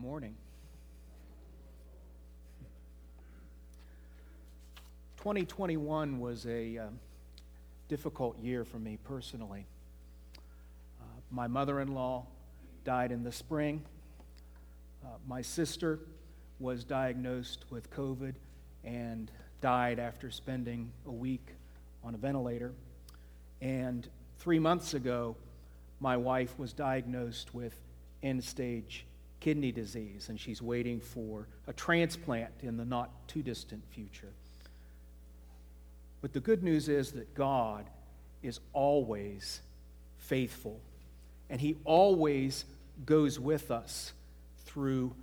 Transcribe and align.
morning. 0.00 0.34
2021 5.18 6.18
was 6.18 6.46
a 6.46 6.78
uh, 6.78 6.86
difficult 7.86 8.38
year 8.38 8.64
for 8.64 8.78
me 8.78 8.96
personally. 9.04 9.66
Uh, 10.98 11.04
my 11.30 11.46
mother 11.46 11.80
in 11.80 11.92
law 11.92 12.24
died 12.82 13.12
in 13.12 13.22
the 13.22 13.30
spring. 13.30 13.82
Uh, 15.04 15.08
my 15.28 15.42
sister 15.42 15.98
was 16.60 16.82
diagnosed 16.82 17.66
with 17.68 17.90
COVID 17.90 18.32
and 18.84 19.30
died 19.60 19.98
after 19.98 20.30
spending 20.30 20.90
a 21.06 21.12
week 21.12 21.46
on 22.02 22.14
a 22.14 22.18
ventilator. 22.18 22.72
And 23.60 24.08
three 24.38 24.58
months 24.58 24.94
ago, 24.94 25.36
my 26.00 26.16
wife 26.16 26.58
was 26.58 26.72
diagnosed 26.72 27.54
with 27.54 27.74
end 28.22 28.42
stage 28.42 29.04
kidney 29.40 29.72
disease, 29.72 30.28
and 30.28 30.38
she's 30.38 30.62
waiting 30.62 31.00
for 31.00 31.48
a 31.66 31.72
transplant 31.72 32.52
in 32.60 32.76
the 32.76 32.84
not 32.84 33.10
too 33.26 33.42
distant 33.42 33.82
future. 33.90 34.32
But 36.20 36.32
the 36.32 36.40
good 36.40 36.62
news 36.62 36.88
is 36.88 37.12
that 37.12 37.34
God 37.34 37.88
is 38.42 38.60
always 38.72 39.60
faithful, 40.18 40.80
and 41.48 41.60
He 41.60 41.76
always 41.84 42.64
goes 43.06 43.40
with 43.40 43.70
us 43.70 44.12
through 44.66 45.14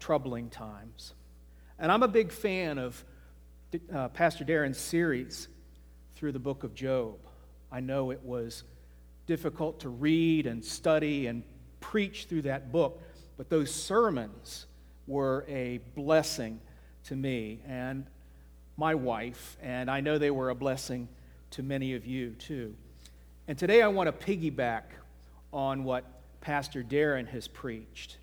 troubling 0.00 0.48
times. 0.48 1.14
And 1.78 1.92
I'm 1.92 2.02
a 2.02 2.08
big 2.08 2.32
fan 2.32 2.78
of 2.78 3.04
uh, 3.92 4.08
Pastor 4.08 4.44
Darren's 4.44 4.78
series 4.78 5.48
through 6.14 6.32
the 6.32 6.38
book 6.38 6.64
of 6.64 6.74
Job. 6.74 7.18
I 7.70 7.80
know 7.80 8.10
it 8.10 8.22
was 8.22 8.64
difficult 9.26 9.80
to 9.80 9.88
read 9.88 10.46
and 10.46 10.64
study 10.64 11.26
and 11.26 11.42
preach 11.80 12.26
through 12.28 12.42
that 12.42 12.72
book, 12.72 13.02
but 13.36 13.50
those 13.50 13.72
sermons 13.72 14.66
were 15.06 15.44
a 15.48 15.80
blessing 15.94 16.60
to 17.04 17.16
me 17.16 17.60
and 17.66 18.06
my 18.76 18.94
wife, 18.94 19.56
and 19.62 19.90
I 19.90 20.00
know 20.00 20.18
they 20.18 20.30
were 20.30 20.50
a 20.50 20.54
blessing 20.54 21.08
to 21.52 21.62
many 21.62 21.94
of 21.94 22.04
you 22.04 22.30
too. 22.30 22.74
And 23.48 23.56
today 23.56 23.80
I 23.80 23.88
want 23.88 24.08
to 24.08 24.26
piggyback 24.26 24.82
on 25.52 25.84
what 25.84 26.04
Pastor 26.40 26.82
Darren 26.82 27.26
has 27.28 27.48
preached. 27.48 28.18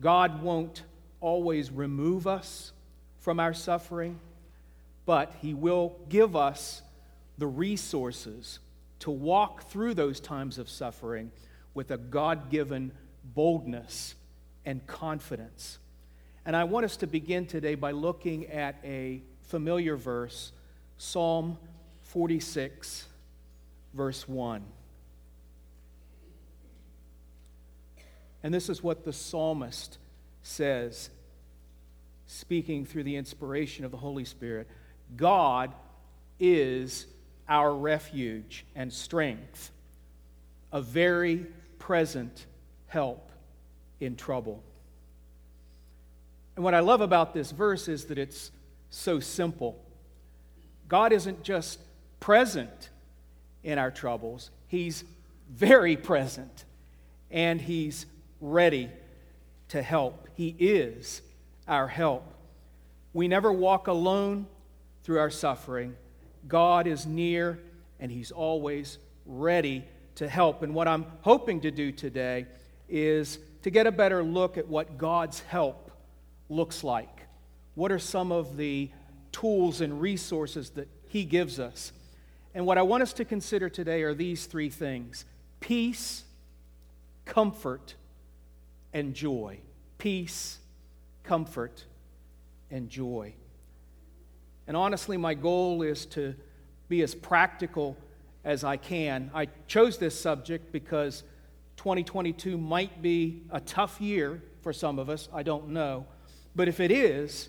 God 0.00 0.42
won't 0.42 0.82
always 1.20 1.70
remove 1.70 2.26
us 2.26 2.72
from 3.18 3.38
our 3.38 3.54
suffering, 3.54 4.18
but 5.06 5.34
He 5.40 5.54
will 5.54 5.94
give 6.08 6.34
us 6.34 6.82
the 7.38 7.46
resources 7.46 8.58
to 9.00 9.10
walk 9.10 9.64
through 9.64 9.94
those 9.94 10.20
times 10.20 10.58
of 10.58 10.68
suffering 10.68 11.30
with 11.74 11.90
a 11.90 11.96
God 11.96 12.50
given 12.50 12.92
boldness 13.34 14.14
and 14.64 14.86
confidence. 14.86 15.78
And 16.44 16.56
I 16.56 16.64
want 16.64 16.84
us 16.84 16.96
to 16.98 17.06
begin 17.06 17.46
today 17.46 17.74
by 17.74 17.90
looking 17.92 18.46
at 18.46 18.76
a 18.84 19.22
familiar 19.42 19.96
verse, 19.96 20.52
Psalm 20.96 21.58
46, 22.02 23.06
verse 23.94 24.28
1. 24.28 24.64
And 28.42 28.54
this 28.54 28.68
is 28.68 28.82
what 28.82 29.04
the 29.04 29.12
psalmist 29.12 29.98
says, 30.42 31.10
speaking 32.26 32.86
through 32.86 33.04
the 33.04 33.16
inspiration 33.16 33.84
of 33.84 33.90
the 33.90 33.98
Holy 33.98 34.24
Spirit 34.24 34.68
God 35.16 35.74
is 36.38 37.06
our 37.48 37.74
refuge 37.74 38.64
and 38.74 38.92
strength, 38.92 39.72
a 40.72 40.80
very 40.80 41.46
present 41.78 42.46
help 42.86 43.29
in 44.00 44.16
trouble. 44.16 44.62
And 46.56 46.64
what 46.64 46.74
I 46.74 46.80
love 46.80 47.00
about 47.00 47.32
this 47.32 47.52
verse 47.52 47.88
is 47.88 48.06
that 48.06 48.18
it's 48.18 48.50
so 48.90 49.20
simple. 49.20 49.82
God 50.88 51.12
isn't 51.12 51.42
just 51.42 51.78
present 52.18 52.90
in 53.62 53.78
our 53.78 53.90
troubles, 53.90 54.50
He's 54.66 55.04
very 55.50 55.96
present 55.96 56.64
and 57.30 57.60
He's 57.60 58.06
ready 58.40 58.90
to 59.68 59.82
help. 59.82 60.28
He 60.34 60.54
is 60.58 61.22
our 61.68 61.86
help. 61.86 62.24
We 63.12 63.28
never 63.28 63.52
walk 63.52 63.86
alone 63.86 64.46
through 65.02 65.18
our 65.18 65.30
suffering. 65.30 65.96
God 66.48 66.86
is 66.86 67.06
near 67.06 67.58
and 67.98 68.10
He's 68.10 68.32
always 68.32 68.98
ready 69.26 69.84
to 70.16 70.28
help. 70.28 70.62
And 70.62 70.74
what 70.74 70.88
I'm 70.88 71.06
hoping 71.20 71.60
to 71.62 71.70
do 71.70 71.92
today 71.92 72.46
is 72.88 73.38
to 73.62 73.70
get 73.70 73.86
a 73.86 73.92
better 73.92 74.22
look 74.22 74.56
at 74.56 74.68
what 74.68 74.98
God's 74.98 75.40
help 75.40 75.90
looks 76.48 76.82
like. 76.82 77.26
What 77.74 77.92
are 77.92 77.98
some 77.98 78.32
of 78.32 78.56
the 78.56 78.90
tools 79.32 79.80
and 79.80 80.00
resources 80.00 80.70
that 80.70 80.88
He 81.08 81.24
gives 81.24 81.60
us? 81.60 81.92
And 82.54 82.66
what 82.66 82.78
I 82.78 82.82
want 82.82 83.02
us 83.02 83.12
to 83.14 83.24
consider 83.24 83.68
today 83.68 84.02
are 84.02 84.14
these 84.14 84.46
three 84.46 84.70
things 84.70 85.24
peace, 85.60 86.24
comfort, 87.24 87.94
and 88.92 89.14
joy. 89.14 89.60
Peace, 89.98 90.58
comfort, 91.22 91.84
and 92.70 92.88
joy. 92.88 93.34
And 94.66 94.76
honestly, 94.76 95.16
my 95.16 95.34
goal 95.34 95.82
is 95.82 96.06
to 96.06 96.34
be 96.88 97.02
as 97.02 97.14
practical 97.14 97.96
as 98.44 98.64
I 98.64 98.76
can. 98.76 99.30
I 99.34 99.48
chose 99.66 99.98
this 99.98 100.18
subject 100.18 100.72
because 100.72 101.22
2022 101.80 102.58
might 102.58 103.00
be 103.00 103.40
a 103.50 103.58
tough 103.58 104.02
year 104.02 104.42
for 104.60 104.70
some 104.70 104.98
of 104.98 105.08
us. 105.08 105.30
I 105.32 105.42
don't 105.42 105.70
know. 105.70 106.04
But 106.54 106.68
if 106.68 106.78
it 106.78 106.90
is, 106.90 107.48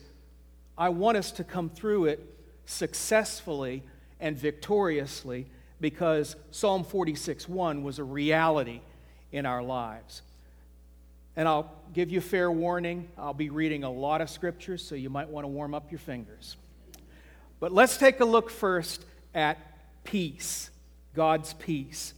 I 0.78 0.88
want 0.88 1.18
us 1.18 1.34
to 1.34 1.44
come 1.44 1.70
through 1.70 2.06
it 2.06 2.26
successfully 2.66 3.84
and 4.22 4.38
victoriously 4.38 5.48
because 5.82 6.38
Psalm 6.52 6.86
46 6.86 7.50
1 7.50 7.84
was 7.84 8.00
a 8.00 8.06
reality 8.06 8.80
in 9.34 9.46
our 9.46 9.62
lives. 9.62 10.22
And 11.36 11.46
I'll 11.46 11.70
give 11.92 12.10
you 12.10 12.22
fair 12.22 12.50
warning, 12.50 13.10
I'll 13.18 13.34
be 13.34 13.50
reading 13.50 13.84
a 13.84 13.92
lot 13.92 14.22
of 14.22 14.30
scriptures, 14.30 14.82
so 14.82 14.96
you 14.96 15.10
might 15.10 15.28
want 15.28 15.44
to 15.44 15.50
warm 15.50 15.74
up 15.74 15.92
your 15.92 16.00
fingers. 16.00 16.56
But 17.60 17.74
let's 17.74 17.98
take 17.98 18.22
a 18.22 18.26
look 18.26 18.50
first 18.50 19.04
at 19.36 19.58
peace, 20.06 20.70
God's 21.14 21.54
peace. 21.56 22.14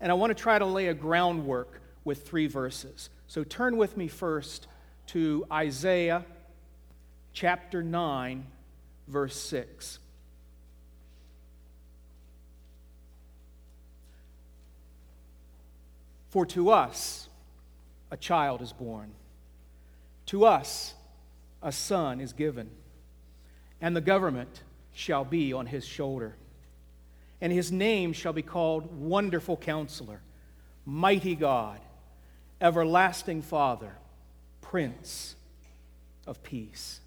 And 0.00 0.10
I 0.10 0.14
want 0.14 0.36
to 0.36 0.40
try 0.40 0.58
to 0.58 0.66
lay 0.66 0.88
a 0.88 0.94
groundwork 0.94 1.80
with 2.04 2.26
three 2.26 2.46
verses. 2.46 3.10
So 3.26 3.44
turn 3.44 3.76
with 3.76 3.96
me 3.96 4.08
first 4.08 4.66
to 5.08 5.46
Isaiah 5.50 6.24
chapter 7.32 7.82
9, 7.82 8.46
verse 9.08 9.36
6. 9.36 9.98
For 16.28 16.44
to 16.46 16.70
us 16.70 17.28
a 18.10 18.16
child 18.16 18.60
is 18.60 18.72
born, 18.72 19.12
to 20.26 20.44
us 20.44 20.94
a 21.62 21.70
son 21.70 22.20
is 22.20 22.32
given, 22.32 22.70
and 23.80 23.94
the 23.94 24.00
government 24.00 24.62
shall 24.92 25.24
be 25.24 25.52
on 25.52 25.66
his 25.66 25.84
shoulder. 25.86 26.34
And 27.44 27.52
his 27.52 27.70
name 27.70 28.14
shall 28.14 28.32
be 28.32 28.40
called 28.40 28.98
Wonderful 28.98 29.58
Counselor, 29.58 30.22
Mighty 30.86 31.34
God, 31.34 31.78
Everlasting 32.58 33.42
Father, 33.42 33.92
Prince 34.62 35.36
of 36.26 36.42
Peace. 36.42 37.00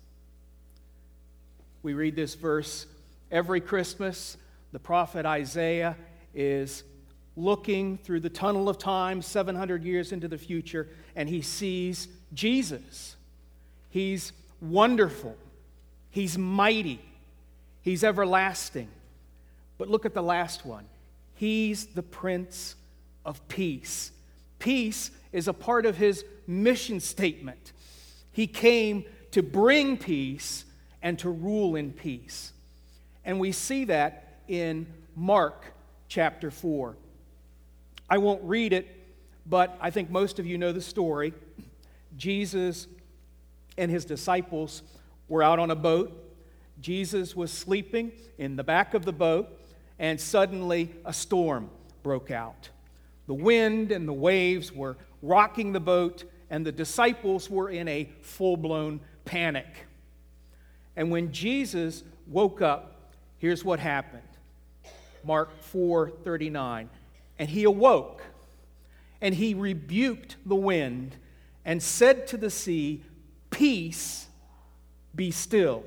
We 1.82 1.96
read 1.96 2.16
this 2.16 2.36
verse 2.36 2.86
every 3.32 3.60
Christmas. 3.60 4.38
The 4.74 4.78
prophet 4.78 5.26
Isaiah 5.26 5.98
is 6.36 6.84
looking 7.36 7.98
through 7.98 8.20
the 8.20 8.30
tunnel 8.30 8.70
of 8.70 8.78
time 8.78 9.24
700 9.24 9.84
years 9.84 10.12
into 10.12 10.28
the 10.28 10.38
future, 10.38 10.88
and 11.16 11.28
he 11.28 11.42
sees 11.42 12.10
Jesus. 12.36 13.16
He's 13.90 14.34
wonderful, 14.62 15.36
he's 16.12 16.38
mighty, 16.38 17.02
he's 17.82 18.04
everlasting. 18.04 18.90
But 19.78 19.90
look 19.90 20.06
at 20.06 20.14
the 20.14 20.24
last 20.24 20.66
one 20.66 20.86
He's 21.36 21.88
the 21.88 22.04
Prince 22.04 22.76
of 23.26 23.48
Peace. 23.48 24.12
Peace 24.60 25.12
is 25.32 25.48
a 25.48 25.54
part 25.54 25.86
of 25.86 25.98
his 25.98 26.26
mission 26.48 27.00
statement. 27.00 27.74
He 28.32 28.48
came 28.48 29.06
to 29.32 29.44
bring 29.44 29.98
peace 29.98 30.66
and 31.02 31.20
to 31.20 31.30
rule 31.30 31.76
in 31.76 31.92
peace. 31.92 32.54
And 33.24 33.40
we 33.40 33.52
see 33.52 33.86
that 33.86 34.40
in 34.48 34.88
Mark 35.16 35.74
chapter 36.08 36.50
4. 36.50 36.96
I 38.10 38.18
won't 38.18 38.44
read 38.44 38.74
it, 38.74 38.88
but 39.46 39.78
I 39.82 39.92
think 39.92 40.10
most 40.10 40.40
of 40.40 40.46
you 40.46 40.58
know 40.58 40.72
the 40.72 40.82
story. 40.82 41.34
Jesus 42.16 42.88
and 43.78 43.92
his 43.92 44.06
disciples 44.06 44.82
were 45.28 45.44
out 45.44 45.60
on 45.60 45.72
a 45.72 45.76
boat. 45.76 46.12
Jesus 46.80 47.36
was 47.36 47.52
sleeping 47.52 48.12
in 48.38 48.56
the 48.56 48.64
back 48.64 48.94
of 48.94 49.06
the 49.06 49.14
boat, 49.14 49.50
and 50.00 50.20
suddenly 50.20 50.94
a 51.06 51.14
storm 51.14 51.70
broke 52.04 52.32
out. 52.32 52.70
The 53.28 53.34
wind 53.34 53.92
and 53.92 54.08
the 54.08 54.14
waves 54.14 54.72
were 54.72 54.98
rocking 55.22 55.74
the 55.74 55.80
boat, 55.80 56.24
and 56.50 56.66
the 56.66 56.72
disciples 56.72 57.50
were 57.50 57.70
in 57.70 57.88
a 57.88 58.10
full 58.22 58.58
blown 58.58 59.02
panic. 59.26 59.86
And 60.96 61.12
when 61.12 61.32
Jesus 61.32 62.04
woke 62.26 62.62
up, 62.62 63.14
here's 63.38 63.64
what 63.64 63.80
happened 63.80 64.24
Mark 65.24 65.62
4 65.62 66.12
39. 66.24 66.90
And 67.40 67.50
he 67.50 67.66
awoke, 67.66 68.24
and 69.22 69.36
he 69.36 69.54
rebuked 69.54 70.38
the 70.46 70.56
wind, 70.56 71.16
and 71.66 71.84
said 71.84 72.26
to 72.28 72.38
the 72.38 72.50
sea, 72.50 73.04
Peace, 73.52 74.28
be 75.14 75.32
still. 75.32 75.84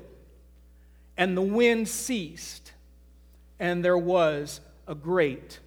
And 1.17 1.35
the 1.35 1.41
wind 1.41 1.89
ceased, 1.89 2.70
and 3.61 3.85
there 3.85 3.97
was 3.97 4.59
a 4.87 4.95
great 4.95 5.59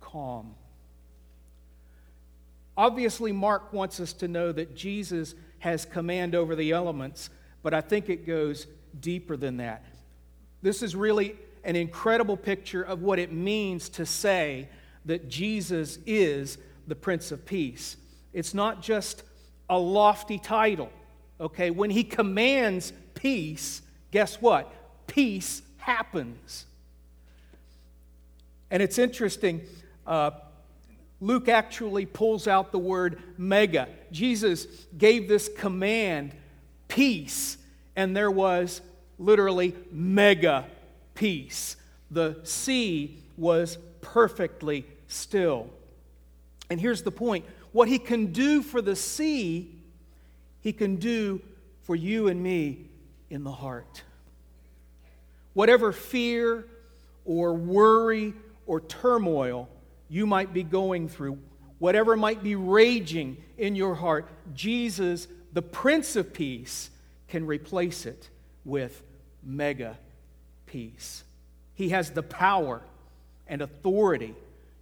calm. 0.00 0.54
Obviously, 2.76 3.32
Mark 3.32 3.72
wants 3.72 3.98
us 3.98 4.12
to 4.14 4.28
know 4.28 4.52
that 4.52 4.76
Jesus 4.76 5.34
has 5.58 5.84
command 5.84 6.36
over 6.36 6.54
the 6.54 6.70
elements, 6.70 7.30
but 7.64 7.74
I 7.74 7.80
think 7.80 8.08
it 8.08 8.24
goes 8.24 8.68
deeper 9.00 9.36
than 9.36 9.56
that. 9.56 9.84
This 10.62 10.80
is 10.80 10.94
really 10.94 11.34
an 11.64 11.74
incredible 11.74 12.36
picture 12.36 12.82
of 12.82 13.02
what 13.02 13.18
it 13.18 13.32
means 13.32 13.88
to 13.90 14.06
say 14.06 14.68
that 15.04 15.28
Jesus 15.28 15.98
is 16.06 16.56
the 16.86 16.94
Prince 16.94 17.32
of 17.32 17.44
Peace. 17.44 17.96
It's 18.32 18.54
not 18.54 18.80
just 18.80 19.24
a 19.68 19.78
lofty 19.78 20.38
title, 20.38 20.90
okay? 21.40 21.70
When 21.70 21.90
he 21.90 22.04
commands 22.04 22.92
peace, 23.14 23.82
guess 24.12 24.40
what? 24.40 24.72
Peace 25.08 25.62
happens. 25.78 26.66
And 28.70 28.82
it's 28.82 28.98
interesting, 28.98 29.62
uh, 30.06 30.32
Luke 31.20 31.48
actually 31.48 32.06
pulls 32.06 32.46
out 32.48 32.72
the 32.72 32.78
word 32.78 33.22
mega. 33.38 33.88
Jesus 34.10 34.66
gave 34.96 35.28
this 35.28 35.48
command, 35.48 36.34
peace, 36.88 37.56
and 37.96 38.16
there 38.16 38.30
was 38.30 38.80
literally 39.18 39.74
mega 39.90 40.66
peace. 41.14 41.76
The 42.10 42.40
sea 42.42 43.22
was 43.36 43.78
perfectly 44.00 44.86
still. 45.08 45.70
And 46.70 46.80
here's 46.80 47.02
the 47.02 47.10
point 47.10 47.44
what 47.72 47.88
he 47.88 47.98
can 47.98 48.32
do 48.32 48.62
for 48.62 48.80
the 48.80 48.96
sea, 48.96 49.74
he 50.60 50.72
can 50.72 50.96
do 50.96 51.40
for 51.82 51.96
you 51.96 52.28
and 52.28 52.42
me 52.42 52.86
in 53.30 53.44
the 53.44 53.52
heart. 53.52 54.02
Whatever 55.54 55.92
fear 55.92 56.66
or 57.24 57.54
worry 57.54 58.34
or 58.66 58.80
turmoil 58.80 59.68
you 60.08 60.26
might 60.26 60.52
be 60.52 60.62
going 60.62 61.08
through, 61.08 61.38
whatever 61.78 62.16
might 62.16 62.42
be 62.42 62.54
raging 62.54 63.36
in 63.58 63.74
your 63.74 63.94
heart, 63.94 64.28
Jesus, 64.54 65.26
the 65.52 65.62
Prince 65.62 66.16
of 66.16 66.32
Peace, 66.32 66.90
can 67.28 67.46
replace 67.46 68.06
it 68.06 68.28
with 68.64 69.02
mega 69.42 69.98
peace. 70.66 71.24
He 71.74 71.90
has 71.90 72.10
the 72.10 72.22
power 72.22 72.82
and 73.46 73.60
authority 73.62 74.34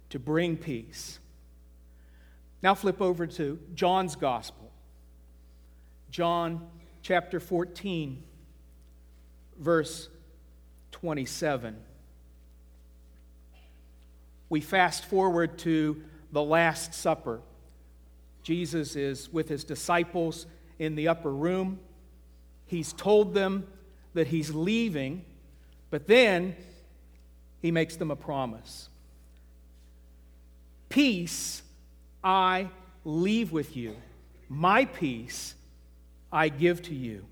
to 0.09 0.19
bring 0.19 0.57
peace. 0.57 1.19
Now 2.61 2.75
flip 2.75 3.01
over 3.01 3.27
to 3.27 3.59
John's 3.73 4.15
Gospel. 4.15 4.71
John 6.09 6.67
chapter 7.01 7.39
14, 7.39 8.23
verse 9.59 10.09
27. 10.91 11.75
We 14.53 14.61
fast 14.61 15.05
forward 15.05 15.57
to 15.59 16.03
the 16.31 16.43
Last 16.43 16.93
Supper. 16.93 17.41
Jesus 18.43 18.95
is 18.95 19.33
with 19.33 19.49
his 19.49 19.63
disciples 19.63 20.45
in 20.77 20.93
the 20.93 21.07
upper 21.07 21.33
room. 21.33 21.79
He's 22.67 22.93
told 22.93 23.33
them 23.33 23.65
that 24.13 24.27
he's 24.27 24.51
leaving, 24.51 25.25
but 25.89 26.05
then 26.05 26.55
he 27.63 27.71
makes 27.71 27.95
them 27.95 28.11
a 28.11 28.15
promise. 28.15 28.89
Peace 30.87 31.63
I 32.23 32.69
leave 33.03 33.51
with 33.51 33.75
you, 33.75 33.95
my 34.49 34.85
peace 34.85 35.55
I 36.31 36.49
give 36.49 36.83
to 36.83 36.93
you. 36.93 37.25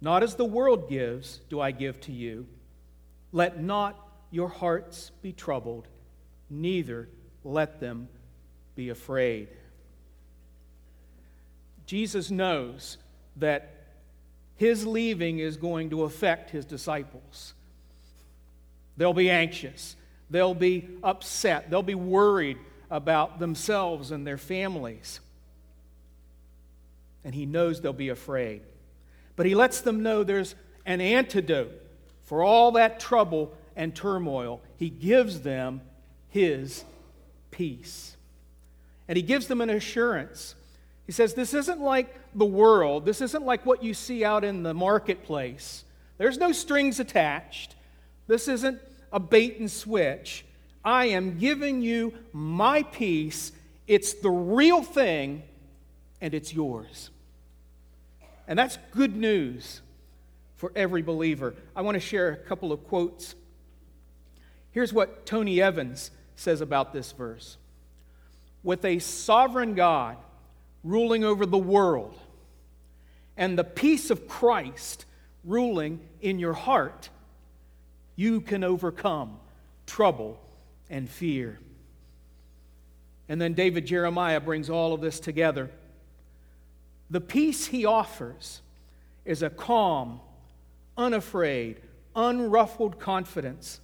Not 0.00 0.22
as 0.22 0.36
the 0.36 0.46
world 0.46 0.88
gives, 0.88 1.40
do 1.50 1.60
I 1.60 1.70
give 1.70 2.00
to 2.00 2.12
you. 2.12 2.46
Let 3.30 3.62
not 3.62 3.94
your 4.30 4.48
hearts 4.48 5.10
be 5.20 5.30
troubled, 5.30 5.86
neither 6.60 7.08
let 7.42 7.80
them 7.80 8.08
be 8.74 8.88
afraid. 8.88 9.48
Jesus 11.86 12.30
knows 12.30 12.96
that 13.36 13.70
his 14.56 14.86
leaving 14.86 15.38
is 15.38 15.56
going 15.56 15.90
to 15.90 16.04
affect 16.04 16.50
his 16.50 16.64
disciples. 16.64 17.54
They'll 18.96 19.12
be 19.12 19.30
anxious. 19.30 19.96
They'll 20.30 20.54
be 20.54 20.88
upset. 21.02 21.70
They'll 21.70 21.82
be 21.82 21.94
worried 21.94 22.58
about 22.90 23.38
themselves 23.38 24.10
and 24.10 24.26
their 24.26 24.38
families. 24.38 25.20
And 27.24 27.34
he 27.34 27.46
knows 27.46 27.80
they'll 27.80 27.92
be 27.92 28.10
afraid. 28.10 28.62
But 29.36 29.46
he 29.46 29.54
lets 29.54 29.80
them 29.80 30.02
know 30.02 30.22
there's 30.22 30.54
an 30.86 31.00
antidote 31.00 31.72
for 32.24 32.42
all 32.42 32.72
that 32.72 33.00
trouble 33.00 33.52
and 33.74 33.94
turmoil. 33.94 34.62
He 34.76 34.90
gives 34.90 35.40
them 35.40 35.80
his 36.34 36.84
peace. 37.52 38.16
And 39.06 39.16
he 39.16 39.22
gives 39.22 39.46
them 39.46 39.60
an 39.60 39.70
assurance. 39.70 40.56
He 41.06 41.12
says, 41.12 41.34
This 41.34 41.54
isn't 41.54 41.80
like 41.80 42.12
the 42.34 42.44
world, 42.44 43.06
this 43.06 43.20
isn't 43.20 43.46
like 43.46 43.64
what 43.64 43.84
you 43.84 43.94
see 43.94 44.24
out 44.24 44.42
in 44.42 44.64
the 44.64 44.74
marketplace. 44.74 45.84
There's 46.18 46.36
no 46.36 46.50
strings 46.50 46.98
attached. 46.98 47.76
This 48.26 48.48
isn't 48.48 48.80
a 49.12 49.20
bait 49.20 49.60
and 49.60 49.70
switch. 49.70 50.44
I 50.84 51.06
am 51.06 51.38
giving 51.38 51.82
you 51.82 52.12
my 52.32 52.82
peace. 52.82 53.52
It's 53.86 54.14
the 54.14 54.30
real 54.30 54.82
thing, 54.82 55.44
and 56.20 56.34
it's 56.34 56.52
yours. 56.52 57.10
And 58.48 58.58
that's 58.58 58.76
good 58.90 59.14
news 59.14 59.82
for 60.56 60.72
every 60.74 61.02
believer. 61.02 61.54
I 61.76 61.82
want 61.82 61.94
to 61.94 62.00
share 62.00 62.30
a 62.30 62.36
couple 62.36 62.72
of 62.72 62.84
quotes. 62.88 63.36
Here's 64.72 64.92
what 64.92 65.26
Tony 65.26 65.62
Evans 65.62 66.10
says 66.36 66.60
about 66.60 66.92
this 66.92 67.12
verse 67.12 67.56
With 68.62 68.84
a 68.84 68.98
sovereign 68.98 69.74
God 69.74 70.16
ruling 70.82 71.24
over 71.24 71.46
the 71.46 71.58
world, 71.58 72.18
and 73.36 73.58
the 73.58 73.64
peace 73.64 74.10
of 74.10 74.28
Christ 74.28 75.06
ruling 75.44 76.00
in 76.20 76.38
your 76.38 76.52
heart, 76.52 77.08
you 78.16 78.40
can 78.40 78.62
overcome 78.62 79.38
trouble 79.86 80.40
and 80.88 81.08
fear. 81.08 81.58
And 83.28 83.40
then 83.40 83.54
David 83.54 83.86
Jeremiah 83.86 84.40
brings 84.40 84.68
all 84.68 84.92
of 84.92 85.00
this 85.00 85.18
together. 85.18 85.70
The 87.10 87.20
peace 87.20 87.66
he 87.66 87.84
offers 87.84 88.60
is 89.24 89.42
a 89.42 89.50
calm, 89.50 90.20
unafraid, 90.96 91.80
unruffled 92.14 92.98
confidence 92.98 93.80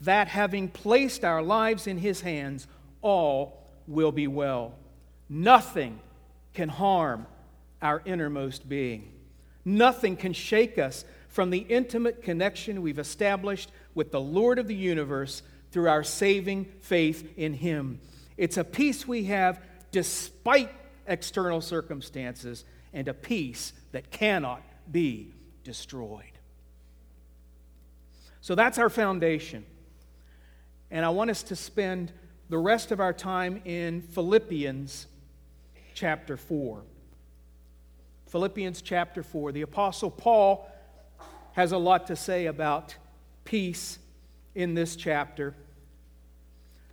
that 0.00 0.28
having 0.28 0.68
placed 0.68 1.24
our 1.24 1.42
lives 1.42 1.86
in 1.86 1.98
his 1.98 2.22
hands, 2.22 2.66
all 3.02 3.70
will 3.86 4.12
be 4.12 4.26
well. 4.26 4.74
Nothing 5.28 6.00
can 6.54 6.68
harm 6.68 7.26
our 7.82 8.02
innermost 8.04 8.68
being. 8.68 9.12
Nothing 9.64 10.16
can 10.16 10.32
shake 10.32 10.78
us 10.78 11.04
from 11.28 11.50
the 11.50 11.58
intimate 11.58 12.22
connection 12.22 12.82
we've 12.82 12.98
established 12.98 13.70
with 13.94 14.10
the 14.10 14.20
Lord 14.20 14.58
of 14.58 14.66
the 14.66 14.74
universe 14.74 15.42
through 15.70 15.88
our 15.88 16.02
saving 16.02 16.64
faith 16.80 17.32
in 17.36 17.54
Him. 17.54 18.00
It's 18.36 18.56
a 18.56 18.64
peace 18.64 19.06
we 19.06 19.24
have 19.24 19.62
despite 19.92 20.72
external 21.06 21.60
circumstances 21.60 22.64
and 22.92 23.06
a 23.06 23.14
peace 23.14 23.72
that 23.92 24.10
cannot 24.10 24.62
be 24.90 25.32
destroyed. 25.62 26.24
So 28.40 28.54
that's 28.54 28.78
our 28.78 28.88
foundation. 28.88 29.64
And 30.90 31.04
I 31.04 31.10
want 31.10 31.30
us 31.30 31.42
to 31.44 31.56
spend 31.56 32.12
the 32.48 32.58
rest 32.58 32.90
of 32.90 32.98
our 32.98 33.12
time 33.12 33.62
in 33.64 34.02
Philippians 34.02 35.06
chapter 35.94 36.36
4. 36.36 36.82
Philippians 38.26 38.82
chapter 38.82 39.22
4. 39.22 39.52
The 39.52 39.62
Apostle 39.62 40.10
Paul 40.10 40.68
has 41.52 41.72
a 41.72 41.78
lot 41.78 42.06
to 42.08 42.16
say 42.16 42.46
about 42.46 42.94
peace 43.44 43.98
in 44.54 44.74
this 44.74 44.96
chapter. 44.96 45.54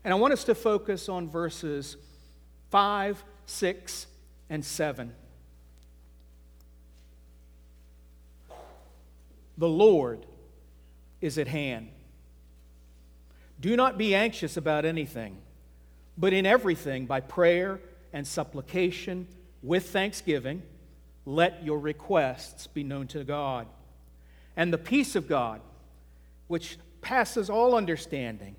And 0.04 0.14
I 0.14 0.18
want 0.18 0.34
us 0.34 0.44
to 0.46 0.56
focus 0.56 1.10
on 1.10 1.30
verses 1.30 1.98
5, 2.70 3.24
6, 3.46 4.08
and 4.50 4.64
7. 4.64 5.14
The 9.58 9.68
Lord 9.68 10.26
is 11.20 11.38
at 11.38 11.48
hand. 11.48 11.90
Do 13.60 13.76
not 13.76 13.98
be 13.98 14.14
anxious 14.14 14.58
about 14.58 14.86
anything, 14.86 15.38
but 16.18 16.34
in 16.34 16.46
everything, 16.46 17.06
by 17.06 17.22
prayer 17.22 17.80
and 18.14 18.26
supplication 18.26 19.28
with 19.64 19.90
thanksgiving, 19.90 20.62
let 21.26 21.64
your 21.64 21.80
requests 21.80 22.68
be 22.68 22.84
known 22.84 23.08
to 23.08 23.24
God. 23.24 23.68
And 24.56 24.72
the 24.72 24.78
peace 24.78 25.16
of 25.16 25.28
God, 25.28 25.62
which 26.48 26.78
passes 27.02 27.50
all 27.50 27.76
understanding, 27.76 28.56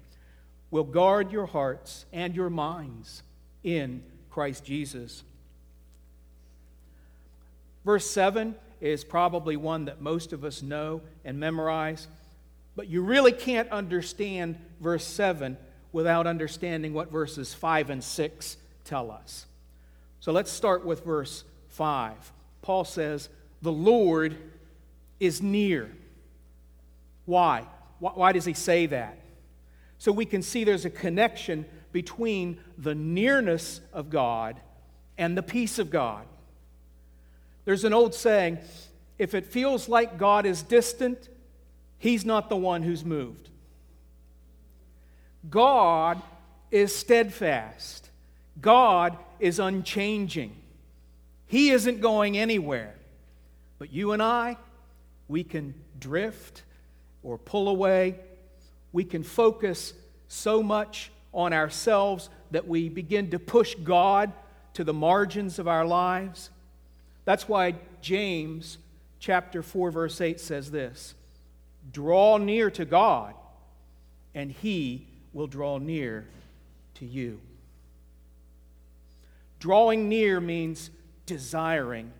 will 0.70 0.84
guard 0.84 1.32
your 1.32 1.46
hearts 1.46 2.04
and 2.12 2.34
your 2.34 2.50
minds 2.50 3.22
in 3.62 4.02
Christ 4.30 4.64
Jesus. 4.64 5.24
Verse 7.84 8.08
7 8.10 8.54
is 8.80 9.02
probably 9.02 9.56
one 9.56 9.86
that 9.86 10.00
most 10.00 10.32
of 10.32 10.44
us 10.44 10.62
know 10.62 11.00
and 11.24 11.40
memorize, 11.40 12.06
but 12.78 12.86
you 12.86 13.02
really 13.02 13.32
can't 13.32 13.68
understand 13.70 14.56
verse 14.80 15.04
7 15.04 15.56
without 15.90 16.28
understanding 16.28 16.94
what 16.94 17.10
verses 17.10 17.52
5 17.52 17.90
and 17.90 18.04
6 18.04 18.56
tell 18.84 19.10
us. 19.10 19.46
So 20.20 20.30
let's 20.30 20.52
start 20.52 20.86
with 20.86 21.04
verse 21.04 21.42
5. 21.70 22.14
Paul 22.62 22.84
says, 22.84 23.30
The 23.62 23.72
Lord 23.72 24.36
is 25.18 25.42
near. 25.42 25.90
Why? 27.24 27.66
Why 27.98 28.30
does 28.30 28.44
he 28.44 28.54
say 28.54 28.86
that? 28.86 29.18
So 29.98 30.12
we 30.12 30.24
can 30.24 30.40
see 30.40 30.62
there's 30.62 30.84
a 30.84 30.90
connection 30.90 31.66
between 31.90 32.60
the 32.78 32.94
nearness 32.94 33.80
of 33.92 34.08
God 34.08 34.60
and 35.18 35.36
the 35.36 35.42
peace 35.42 35.80
of 35.80 35.90
God. 35.90 36.24
There's 37.64 37.82
an 37.82 37.92
old 37.92 38.14
saying 38.14 38.58
if 39.18 39.34
it 39.34 39.46
feels 39.46 39.88
like 39.88 40.16
God 40.16 40.46
is 40.46 40.62
distant, 40.62 41.28
he's 41.98 42.24
not 42.24 42.48
the 42.48 42.56
one 42.56 42.82
who's 42.82 43.04
moved. 43.04 43.48
God 45.48 46.20
is 46.70 46.94
steadfast, 46.94 48.10
God 48.60 49.16
is 49.40 49.58
unchanging. 49.58 50.54
He 51.46 51.70
isn't 51.70 52.02
going 52.02 52.36
anywhere. 52.36 52.94
But 53.78 53.92
you 53.92 54.12
and 54.12 54.22
I, 54.22 54.58
we 55.28 55.44
can 55.44 55.72
drift 55.98 56.62
or 57.22 57.38
pull 57.38 57.68
away. 57.68 58.16
We 58.92 59.04
can 59.04 59.22
focus 59.22 59.94
so 60.28 60.62
much 60.62 61.10
on 61.32 61.52
ourselves 61.52 62.28
that 62.50 62.66
we 62.66 62.88
begin 62.88 63.30
to 63.30 63.38
push 63.38 63.74
God 63.76 64.32
to 64.74 64.84
the 64.84 64.92
margins 64.92 65.58
of 65.58 65.68
our 65.68 65.84
lives. 65.84 66.50
That's 67.24 67.48
why 67.48 67.74
James 68.00 68.78
chapter 69.20 69.62
4 69.62 69.90
verse 69.90 70.20
8 70.20 70.40
says 70.40 70.70
this, 70.70 71.14
"Draw 71.92 72.38
near 72.38 72.70
to 72.72 72.84
God, 72.84 73.34
and 74.34 74.50
he 74.50 75.06
will 75.32 75.46
draw 75.46 75.78
near 75.78 76.28
to 76.94 77.06
you." 77.06 77.40
Drawing 79.58 80.08
near 80.08 80.40
means 80.40 80.90
desiring 81.26 82.12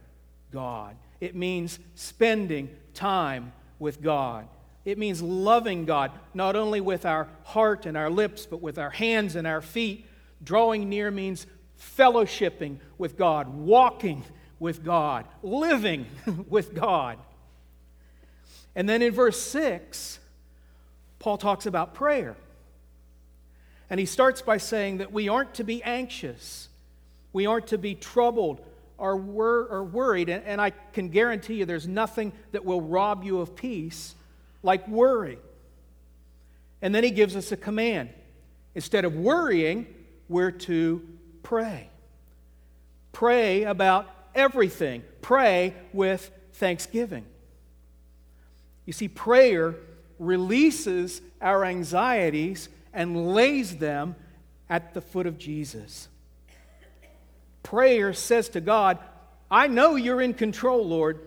God. 0.51 0.97
It 1.21 1.35
means 1.35 1.79
spending 1.95 2.69
time 2.95 3.53
with 3.79 4.03
God. 4.03 4.49
It 4.85 4.99
means 4.99 5.21
loving 5.21 5.85
God, 5.85 6.13
not 6.35 6.57
only 6.57 6.81
with 6.81 7.05
our 7.05 7.29
heart 7.45 7.87
and 7.87 7.97
our 7.97 8.11
lips, 8.11 8.47
but 8.47 8.63
with 8.63 8.79
our 8.79 8.91
hands 8.91 9.37
and 9.37 9.47
our 9.47 9.61
feet. 9.61 10.07
Drawing 10.43 10.89
near 10.89 11.11
means 11.11 11.47
fellowshipping 11.79 12.79
with 12.97 13.17
God, 13.17 13.49
walking 13.49 14.25
with 14.59 14.85
God, 14.85 15.27
living 15.43 16.07
with 16.49 16.75
God. 16.75 17.19
And 18.79 18.89
then 18.89 19.03
in 19.03 19.13
verse 19.13 19.43
6, 19.43 20.21
Paul 21.19 21.37
talks 21.37 21.67
about 21.67 21.95
prayer. 21.95 22.37
And 23.91 23.99
he 23.99 24.07
starts 24.07 24.41
by 24.41 24.59
saying 24.59 24.99
that 24.99 25.13
we 25.13 25.29
aren't 25.29 25.55
to 25.55 25.65
be 25.65 25.83
anxious, 25.83 26.69
we 27.33 27.45
aren't 27.45 27.67
to 27.69 27.79
be 27.79 27.97
troubled 27.97 28.65
or, 28.97 29.17
wor- 29.17 29.67
or 29.69 29.83
worried. 29.83 30.29
And, 30.29 30.45
and 30.45 30.61
I 30.61 30.71
can 30.93 31.09
guarantee 31.09 31.55
you 31.55 31.65
there's 31.65 31.89
nothing 31.89 32.33
that 32.53 32.65
will 32.65 32.81
rob 32.81 33.25
you 33.25 33.41
of 33.41 33.57
peace 33.57 34.15
like 34.63 34.87
worry. 34.87 35.39
And 36.81 36.95
then 36.95 37.03
he 37.03 37.11
gives 37.11 37.35
us 37.35 37.51
a 37.51 37.57
command. 37.57 38.11
Instead 38.77 39.05
of 39.05 39.17
worrying, 39.17 39.93
we're 40.29 40.53
to 40.53 41.03
pray. 41.43 41.91
Pray 43.11 43.65
about 43.65 44.09
everything. 44.37 45.03
Pray 45.21 45.75
with 45.93 46.31
thanksgiving. 46.53 47.25
You 48.89 48.95
see, 48.95 49.09
prayer 49.09 49.75
releases 50.19 51.21
our 51.43 51.63
anxieties 51.63 52.71
and 52.95 53.35
lays 53.35 53.77
them 53.77 54.17
at 54.71 54.95
the 54.95 55.03
foot 55.03 55.27
of 55.27 55.37
Jesus. 55.37 56.09
Prayer 57.63 58.15
says 58.15 58.49
to 58.49 58.63
God, 58.63 58.97
I 59.51 59.67
know 59.67 59.97
you're 59.97 60.23
in 60.23 60.33
control, 60.33 60.87
Lord. 60.87 61.21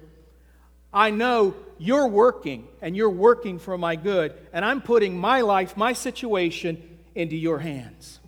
I 0.91 1.11
know 1.11 1.53
you're 1.77 2.07
working 2.07 2.67
and 2.81 2.97
you're 2.97 3.11
working 3.11 3.59
for 3.59 3.77
my 3.77 3.95
good, 3.95 4.33
and 4.51 4.65
I'm 4.65 4.81
putting 4.81 5.15
my 5.15 5.41
life, 5.41 5.77
my 5.77 5.93
situation 5.93 6.81
into 7.13 7.35
your 7.35 7.59
hands. 7.59 8.19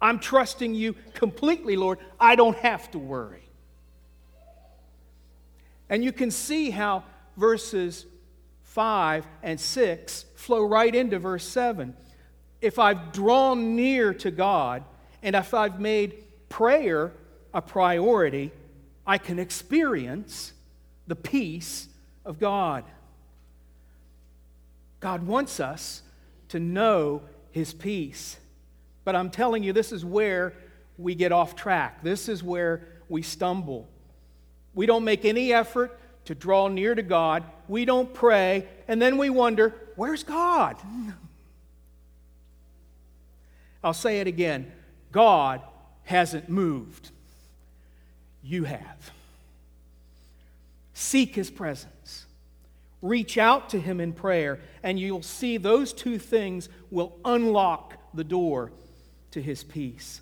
I'm 0.00 0.20
trusting 0.20 0.76
you 0.76 0.94
completely, 1.14 1.74
Lord. 1.74 1.98
I 2.20 2.36
don't 2.36 2.56
have 2.58 2.88
to 2.92 2.98
worry. 3.00 3.42
And 5.88 6.04
you 6.04 6.12
can 6.12 6.30
see 6.30 6.70
how 6.70 7.02
verses 7.36 8.06
5 8.78 9.26
and 9.42 9.60
6 9.60 10.24
flow 10.36 10.62
right 10.62 10.94
into 10.94 11.18
verse 11.18 11.44
7. 11.48 11.96
If 12.60 12.78
I've 12.78 13.10
drawn 13.10 13.74
near 13.74 14.14
to 14.14 14.30
God 14.30 14.84
and 15.20 15.34
if 15.34 15.52
I've 15.52 15.80
made 15.80 16.22
prayer 16.48 17.12
a 17.52 17.60
priority, 17.60 18.52
I 19.04 19.18
can 19.18 19.40
experience 19.40 20.52
the 21.08 21.16
peace 21.16 21.88
of 22.24 22.38
God. 22.38 22.84
God 25.00 25.26
wants 25.26 25.58
us 25.58 26.02
to 26.50 26.60
know 26.60 27.22
His 27.50 27.74
peace. 27.74 28.36
But 29.02 29.16
I'm 29.16 29.30
telling 29.30 29.64
you, 29.64 29.72
this 29.72 29.90
is 29.90 30.04
where 30.04 30.54
we 30.96 31.16
get 31.16 31.32
off 31.32 31.56
track. 31.56 32.04
This 32.04 32.28
is 32.28 32.44
where 32.44 32.86
we 33.08 33.22
stumble. 33.22 33.88
We 34.72 34.86
don't 34.86 35.02
make 35.02 35.24
any 35.24 35.52
effort 35.52 35.98
to 36.28 36.34
draw 36.34 36.68
near 36.68 36.94
to 36.94 37.02
God. 37.02 37.42
We 37.68 37.86
don't 37.86 38.12
pray. 38.12 38.68
And 38.86 39.00
then 39.00 39.16
we 39.16 39.30
wonder, 39.30 39.74
where's 39.96 40.22
God? 40.22 40.76
I'll 43.82 43.94
say 43.94 44.20
it 44.20 44.26
again 44.26 44.70
God 45.10 45.62
hasn't 46.04 46.50
moved. 46.50 47.10
You 48.42 48.64
have. 48.64 49.10
Seek 50.92 51.34
his 51.34 51.50
presence. 51.50 52.26
Reach 53.00 53.38
out 53.38 53.70
to 53.70 53.80
him 53.80 53.98
in 53.98 54.12
prayer, 54.12 54.60
and 54.82 55.00
you'll 55.00 55.22
see 55.22 55.56
those 55.56 55.94
two 55.94 56.18
things 56.18 56.68
will 56.90 57.16
unlock 57.24 57.94
the 58.12 58.24
door 58.24 58.70
to 59.30 59.40
his 59.40 59.64
peace. 59.64 60.20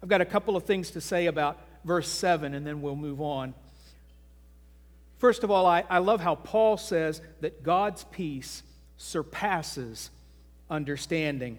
I've 0.00 0.08
got 0.08 0.20
a 0.20 0.26
couple 0.26 0.54
of 0.54 0.62
things 0.62 0.92
to 0.92 1.00
say 1.00 1.26
about 1.26 1.58
verse 1.84 2.08
7, 2.08 2.54
and 2.54 2.64
then 2.64 2.82
we'll 2.82 2.94
move 2.94 3.20
on. 3.20 3.52
First 5.18 5.44
of 5.44 5.50
all, 5.50 5.66
I, 5.66 5.84
I 5.88 5.98
love 5.98 6.20
how 6.20 6.34
Paul 6.34 6.76
says 6.76 7.20
that 7.40 7.62
God's 7.62 8.04
peace 8.04 8.62
surpasses 8.96 10.10
understanding. 10.68 11.58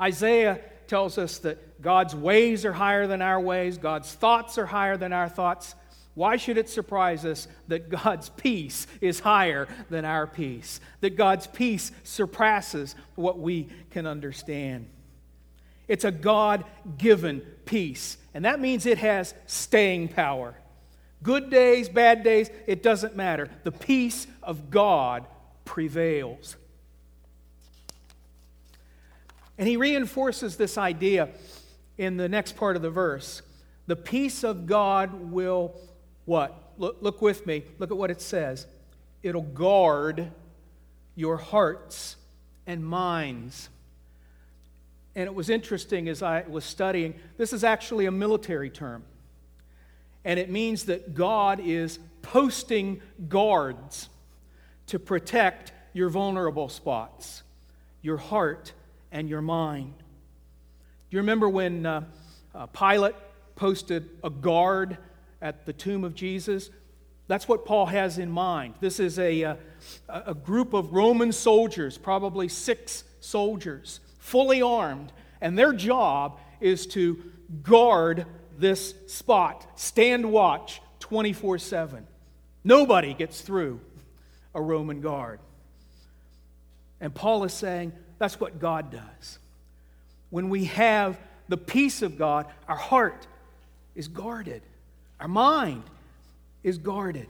Isaiah 0.00 0.60
tells 0.86 1.16
us 1.16 1.38
that 1.38 1.80
God's 1.80 2.14
ways 2.14 2.64
are 2.64 2.72
higher 2.72 3.06
than 3.06 3.22
our 3.22 3.40
ways, 3.40 3.78
God's 3.78 4.12
thoughts 4.12 4.58
are 4.58 4.66
higher 4.66 4.96
than 4.96 5.12
our 5.12 5.28
thoughts. 5.28 5.74
Why 6.14 6.36
should 6.36 6.58
it 6.58 6.68
surprise 6.68 7.24
us 7.24 7.48
that 7.68 7.88
God's 7.88 8.28
peace 8.36 8.86
is 9.00 9.20
higher 9.20 9.66
than 9.88 10.04
our 10.04 10.26
peace? 10.26 10.80
That 11.00 11.16
God's 11.16 11.46
peace 11.46 11.92
surpasses 12.04 12.94
what 13.14 13.38
we 13.38 13.68
can 13.90 14.06
understand? 14.06 14.88
It's 15.88 16.04
a 16.04 16.10
God 16.10 16.64
given 16.98 17.40
peace, 17.64 18.18
and 18.34 18.44
that 18.44 18.60
means 18.60 18.86
it 18.86 18.98
has 18.98 19.34
staying 19.46 20.08
power. 20.08 20.54
Good 21.22 21.50
days, 21.50 21.88
bad 21.88 22.22
days, 22.22 22.50
it 22.66 22.82
doesn't 22.82 23.16
matter. 23.16 23.48
The 23.64 23.72
peace 23.72 24.26
of 24.42 24.70
God 24.70 25.26
prevails. 25.64 26.56
And 29.58 29.68
he 29.68 29.76
reinforces 29.76 30.56
this 30.56 30.76
idea 30.76 31.28
in 31.98 32.16
the 32.16 32.28
next 32.28 32.56
part 32.56 32.76
of 32.76 32.82
the 32.82 32.90
verse. 32.90 33.42
The 33.86 33.96
peace 33.96 34.42
of 34.42 34.66
God 34.66 35.30
will 35.30 35.74
what? 36.24 36.72
Look, 36.78 36.98
look 37.00 37.22
with 37.22 37.46
me. 37.46 37.64
Look 37.78 37.90
at 37.90 37.96
what 37.96 38.10
it 38.10 38.20
says. 38.20 38.66
It'll 39.22 39.42
guard 39.42 40.32
your 41.14 41.36
hearts 41.36 42.16
and 42.66 42.84
minds 42.84 43.68
and 45.14 45.26
it 45.26 45.34
was 45.34 45.50
interesting 45.50 46.08
as 46.08 46.22
I 46.22 46.44
was 46.48 46.64
studying, 46.64 47.14
this 47.36 47.52
is 47.52 47.64
actually 47.64 48.06
a 48.06 48.10
military 48.10 48.70
term. 48.70 49.04
And 50.24 50.38
it 50.38 50.50
means 50.50 50.84
that 50.84 51.14
God 51.14 51.60
is 51.60 51.98
posting 52.22 53.00
guards 53.28 54.08
to 54.86 54.98
protect 54.98 55.72
your 55.92 56.08
vulnerable 56.08 56.68
spots, 56.68 57.42
your 58.00 58.16
heart 58.16 58.72
and 59.10 59.28
your 59.28 59.42
mind. 59.42 59.94
Do 59.98 61.16
you 61.16 61.18
remember 61.18 61.48
when 61.48 61.84
uh, 61.84 62.04
uh, 62.54 62.66
Pilate 62.66 63.14
posted 63.56 64.08
a 64.24 64.30
guard 64.30 64.96
at 65.40 65.66
the 65.66 65.72
tomb 65.72 66.04
of 66.04 66.14
Jesus, 66.14 66.70
that's 67.26 67.48
what 67.48 67.64
Paul 67.64 67.86
has 67.86 68.18
in 68.18 68.30
mind. 68.30 68.74
This 68.80 69.00
is 69.00 69.18
a, 69.18 69.44
uh, 69.44 69.56
a, 70.08 70.22
a 70.28 70.34
group 70.34 70.72
of 70.72 70.92
Roman 70.92 71.32
soldiers, 71.32 71.98
probably 71.98 72.48
six 72.48 73.04
soldiers, 73.20 74.00
fully 74.18 74.62
armed, 74.62 75.12
and 75.40 75.58
their 75.58 75.72
job 75.72 76.38
is 76.60 76.86
to 76.88 77.22
guard 77.62 78.26
this 78.58 78.94
spot, 79.06 79.66
stand 79.78 80.30
watch 80.30 80.80
24 81.00 81.58
7. 81.58 82.06
Nobody 82.64 83.14
gets 83.14 83.40
through 83.40 83.80
a 84.54 84.60
Roman 84.60 85.00
guard. 85.00 85.40
And 87.00 87.14
Paul 87.14 87.44
is 87.44 87.52
saying 87.52 87.92
that's 88.18 88.38
what 88.38 88.60
God 88.60 88.90
does. 88.90 89.38
When 90.30 90.48
we 90.48 90.66
have 90.66 91.18
the 91.48 91.56
peace 91.56 92.02
of 92.02 92.16
God, 92.16 92.46
our 92.68 92.76
heart 92.76 93.26
is 93.94 94.08
guarded, 94.08 94.62
our 95.20 95.28
mind 95.28 95.82
is 96.62 96.78
guarded. 96.78 97.28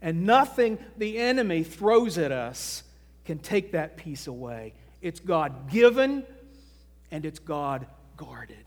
And 0.00 0.24
nothing 0.24 0.78
the 0.96 1.18
enemy 1.18 1.64
throws 1.64 2.18
at 2.18 2.30
us 2.30 2.84
can 3.24 3.38
take 3.38 3.72
that 3.72 3.96
peace 3.96 4.26
away. 4.26 4.72
It's 5.02 5.20
God 5.20 5.70
given 5.70 6.24
and 7.10 7.26
it's 7.26 7.38
God 7.38 7.86
guarded. 8.16 8.64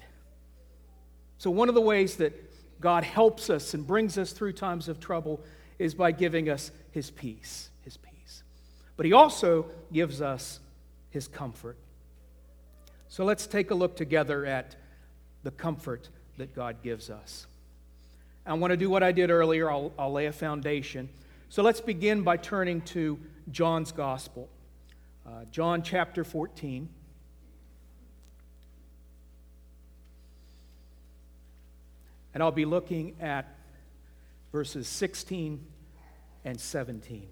So, 1.41 1.49
one 1.49 1.69
of 1.69 1.73
the 1.73 1.81
ways 1.81 2.17
that 2.17 2.33
God 2.79 3.03
helps 3.03 3.49
us 3.49 3.73
and 3.73 3.87
brings 3.87 4.15
us 4.19 4.31
through 4.31 4.53
times 4.53 4.87
of 4.87 4.99
trouble 4.99 5.41
is 5.79 5.95
by 5.95 6.11
giving 6.11 6.49
us 6.49 6.69
his 6.91 7.09
peace. 7.09 7.71
His 7.83 7.97
peace. 7.97 8.43
But 8.95 9.07
he 9.07 9.13
also 9.13 9.65
gives 9.91 10.21
us 10.21 10.59
his 11.09 11.27
comfort. 11.27 11.77
So, 13.09 13.25
let's 13.25 13.47
take 13.47 13.71
a 13.71 13.73
look 13.73 13.95
together 13.95 14.45
at 14.45 14.75
the 15.41 15.49
comfort 15.49 16.09
that 16.37 16.53
God 16.53 16.83
gives 16.83 17.09
us. 17.09 17.47
I 18.45 18.53
want 18.53 18.69
to 18.69 18.77
do 18.77 18.91
what 18.91 19.01
I 19.01 19.11
did 19.11 19.31
earlier, 19.31 19.71
I'll, 19.71 19.91
I'll 19.97 20.11
lay 20.11 20.27
a 20.27 20.31
foundation. 20.31 21.09
So 21.49 21.63
let's 21.63 21.81
begin 21.81 22.21
by 22.21 22.37
turning 22.37 22.81
to 22.81 23.17
John's 23.49 23.91
Gospel, 23.91 24.47
uh, 25.25 25.45
John 25.49 25.81
chapter 25.81 26.23
14. 26.23 26.87
And 32.33 32.41
I'll 32.41 32.51
be 32.51 32.65
looking 32.65 33.15
at 33.19 33.53
verses 34.51 34.87
16 34.87 35.65
and 36.45 36.59
17. 36.59 37.27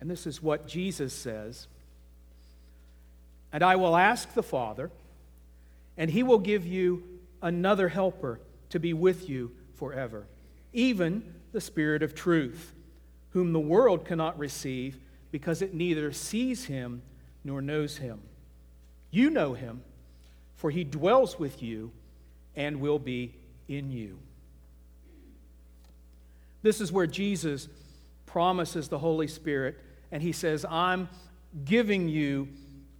And 0.00 0.10
this 0.10 0.26
is 0.26 0.42
what 0.42 0.66
Jesus 0.66 1.12
says 1.12 1.68
And 3.52 3.62
I 3.62 3.76
will 3.76 3.96
ask 3.96 4.34
the 4.34 4.42
Father 4.42 4.90
and 5.96 6.10
he 6.10 6.22
will 6.22 6.38
give 6.38 6.66
you 6.66 7.04
another 7.40 7.88
helper 7.88 8.40
to 8.70 8.80
be 8.80 8.92
with 8.92 9.28
you 9.28 9.52
forever, 9.74 10.26
even 10.72 11.34
the 11.52 11.60
Spirit 11.60 12.02
of 12.02 12.14
truth, 12.14 12.72
whom 13.30 13.52
the 13.52 13.60
world 13.60 14.04
cannot 14.04 14.38
receive 14.38 14.98
because 15.30 15.62
it 15.62 15.74
neither 15.74 16.12
sees 16.12 16.64
him 16.64 17.02
nor 17.44 17.60
knows 17.60 17.98
him. 17.98 18.20
You 19.12 19.30
know 19.30 19.52
him, 19.52 19.82
for 20.56 20.70
he 20.70 20.82
dwells 20.82 21.38
with 21.38 21.62
you 21.62 21.92
and 22.56 22.80
will 22.80 22.98
be 22.98 23.34
in 23.68 23.92
you. 23.92 24.18
This 26.62 26.80
is 26.80 26.90
where 26.90 27.06
Jesus 27.06 27.68
promises 28.26 28.88
the 28.88 28.98
Holy 28.98 29.28
Spirit, 29.28 29.78
and 30.10 30.22
he 30.22 30.32
says, 30.32 30.64
I'm 30.68 31.08
giving 31.64 32.08
you 32.08 32.48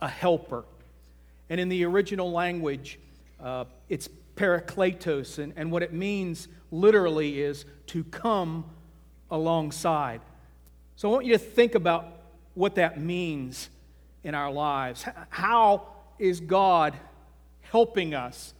a 0.01 0.09
helper. 0.09 0.65
And 1.49 1.59
in 1.59 1.69
the 1.69 1.85
original 1.85 2.31
language, 2.31 2.99
uh, 3.43 3.65
it's 3.89 4.09
parakletos, 4.37 5.39
and, 5.39 5.55
and 5.57 5.73
what 5.73 5.83
it 5.83 5.93
means 5.93 6.49
literally 6.71 7.41
is 7.41 7.65
to 7.87 8.05
come 8.05 8.65
alongside. 9.31 10.21
So 10.97 11.09
I 11.09 11.13
want 11.13 11.25
you 11.25 11.33
to 11.33 11.39
think 11.39 11.75
about 11.75 12.07
what 12.55 12.75
that 12.75 13.01
means 13.01 13.71
in 14.25 14.35
our 14.35 14.53
lives. 14.53 15.07
How 15.31 15.89
is 16.23 16.39
God 16.39 16.95
helping 17.63 18.15
us? 18.15 18.55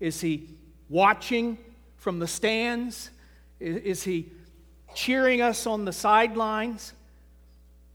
Is 0.00 0.20
He 0.20 0.50
watching 0.88 1.56
from 1.96 2.18
the 2.18 2.26
stands? 2.26 3.10
Is 3.60 4.02
He 4.02 4.32
cheering 4.92 5.40
us 5.40 5.68
on 5.68 5.84
the 5.84 5.92
sidelines? 5.92 6.92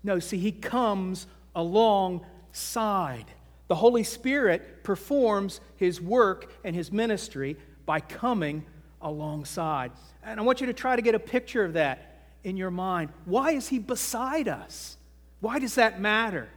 No, 0.01 0.19
see, 0.19 0.37
He 0.37 0.53
comes 0.53 1.27
alongside. 1.53 3.25
The 3.67 3.75
Holy 3.75 4.03
Spirit 4.03 4.83
performs 4.83 5.59
his 5.75 6.01
work 6.01 6.53
and 6.63 6.73
his 6.75 6.91
ministry 6.91 7.57
by 7.85 7.99
coming 7.99 8.65
alongside. 9.01 9.91
And 10.23 10.39
I 10.39 10.43
want 10.43 10.61
you 10.61 10.67
to 10.67 10.73
try 10.73 10.95
to 10.95 11.01
get 11.01 11.15
a 11.15 11.19
picture 11.19 11.63
of 11.63 11.73
that 11.73 12.27
in 12.43 12.57
your 12.57 12.71
mind. 12.71 13.09
Why 13.25 13.51
is 13.51 13.67
he 13.67 13.79
beside 13.79 14.47
us? 14.47 14.97
Why 15.39 15.59
does 15.59 15.75
that 15.75 15.99
matter? 15.99 16.49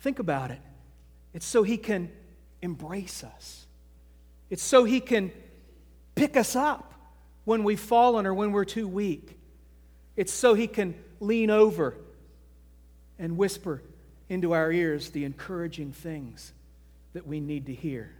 Think 0.00 0.18
about 0.18 0.50
it. 0.50 0.60
It's 1.36 1.44
so 1.44 1.62
he 1.62 1.76
can 1.76 2.10
embrace 2.62 3.22
us, 3.22 3.66
it's 4.48 4.62
so 4.62 4.84
he 4.84 5.00
can 5.00 5.30
pick 6.14 6.34
us 6.34 6.56
up 6.56 6.94
when 7.44 7.62
we've 7.62 7.78
fallen 7.78 8.26
or 8.26 8.32
when 8.32 8.52
we're 8.52 8.64
too 8.64 8.88
weak. 8.88 9.38
It's 10.16 10.32
so 10.32 10.54
he 10.54 10.66
can 10.66 10.94
lean 11.20 11.50
over 11.50 11.94
and 13.18 13.36
whisper 13.36 13.82
into 14.30 14.52
our 14.52 14.72
ears 14.72 15.10
the 15.10 15.26
encouraging 15.26 15.92
things 15.92 16.54
that 17.12 17.26
we 17.26 17.38
need 17.38 17.66
to 17.66 17.74
hear. 17.74 18.14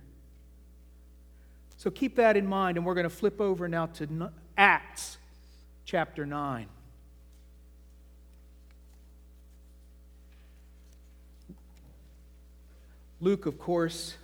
So 1.79 1.91
keep 1.91 2.17
that 2.17 2.37
in 2.37 2.47
mind, 2.47 2.77
and 2.77 2.85
we're 2.85 2.95
going 2.95 3.05
to 3.05 3.11
flip 3.11 3.41
over 3.41 3.67
now 3.67 3.87
to 3.87 4.31
Acts 4.59 5.17
chapter 5.87 6.27
9. 6.27 6.67
Luke, 13.21 13.47
of 13.47 13.59
course, 13.59 14.17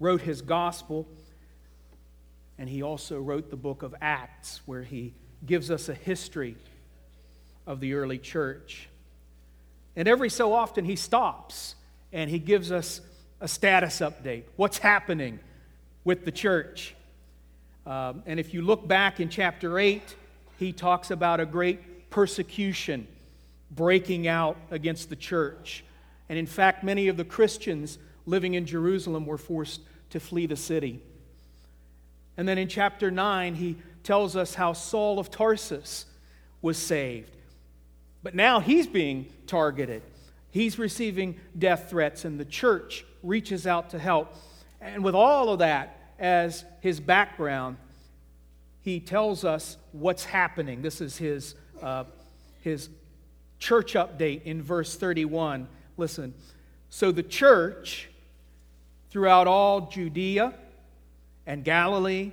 wrote 0.00 0.20
his 0.22 0.42
gospel, 0.42 1.06
and 2.58 2.68
he 2.68 2.82
also 2.82 3.20
wrote 3.20 3.50
the 3.50 3.56
book 3.56 3.82
of 3.82 3.94
Acts, 4.00 4.60
where 4.66 4.82
he 4.82 5.14
gives 5.44 5.70
us 5.70 5.88
a 5.88 5.94
history 5.94 6.56
of 7.66 7.80
the 7.80 7.94
early 7.94 8.18
church. 8.18 8.88
And 9.94 10.08
every 10.08 10.28
so 10.28 10.52
often, 10.52 10.84
he 10.84 10.96
stops 10.96 11.74
and 12.12 12.30
he 12.30 12.38
gives 12.38 12.70
us 12.70 13.00
a 13.40 13.48
status 13.48 14.00
update. 14.00 14.44
What's 14.56 14.78
happening 14.78 15.38
with 16.04 16.24
the 16.24 16.32
church? 16.32 16.94
Um, 17.86 18.22
and 18.26 18.40
if 18.40 18.52
you 18.52 18.62
look 18.62 18.86
back 18.86 19.20
in 19.20 19.28
chapter 19.28 19.78
8, 19.78 20.02
he 20.58 20.72
talks 20.72 21.10
about 21.10 21.40
a 21.40 21.46
great 21.46 22.10
persecution 22.10 23.06
breaking 23.70 24.28
out 24.28 24.56
against 24.70 25.08
the 25.08 25.16
church. 25.16 25.84
And 26.28 26.38
in 26.38 26.46
fact, 26.46 26.82
many 26.82 27.08
of 27.08 27.16
the 27.16 27.24
Christians 27.24 27.98
living 28.24 28.54
in 28.54 28.66
Jerusalem 28.66 29.26
were 29.26 29.38
forced 29.38 29.80
to 30.10 30.20
flee 30.20 30.46
the 30.46 30.56
city. 30.56 31.00
And 32.36 32.46
then 32.46 32.58
in 32.58 32.68
chapter 32.68 33.10
9, 33.10 33.54
he 33.54 33.76
tells 34.02 34.36
us 34.36 34.54
how 34.54 34.72
Saul 34.72 35.18
of 35.18 35.30
Tarsus 35.30 36.06
was 36.62 36.76
saved. 36.76 37.36
But 38.22 38.34
now 38.34 38.60
he's 38.60 38.86
being 38.86 39.26
targeted. 39.46 40.02
He's 40.50 40.78
receiving 40.78 41.38
death 41.58 41.90
threats, 41.90 42.24
and 42.24 42.40
the 42.40 42.44
church 42.44 43.04
reaches 43.22 43.66
out 43.66 43.90
to 43.90 43.98
help. 43.98 44.34
And 44.80 45.04
with 45.04 45.14
all 45.14 45.50
of 45.50 45.60
that 45.60 45.98
as 46.18 46.64
his 46.80 47.00
background, 47.00 47.76
he 48.82 49.00
tells 49.00 49.44
us 49.44 49.76
what's 49.92 50.24
happening. 50.24 50.82
This 50.82 51.00
is 51.00 51.16
his, 51.16 51.54
uh, 51.82 52.04
his 52.62 52.88
church 53.58 53.94
update 53.94 54.42
in 54.42 54.62
verse 54.62 54.96
31. 54.96 55.68
Listen. 55.96 56.34
So 56.90 57.12
the 57.12 57.22
church 57.22 58.08
throughout 59.10 59.46
all 59.46 59.88
Judea 59.88 60.54
and 61.46 61.64
Galilee 61.64 62.32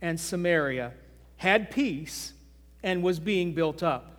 and 0.00 0.18
Samaria 0.18 0.92
had 1.36 1.70
peace 1.70 2.32
and 2.82 3.02
was 3.02 3.18
being 3.20 3.54
built 3.54 3.82
up 3.82 4.14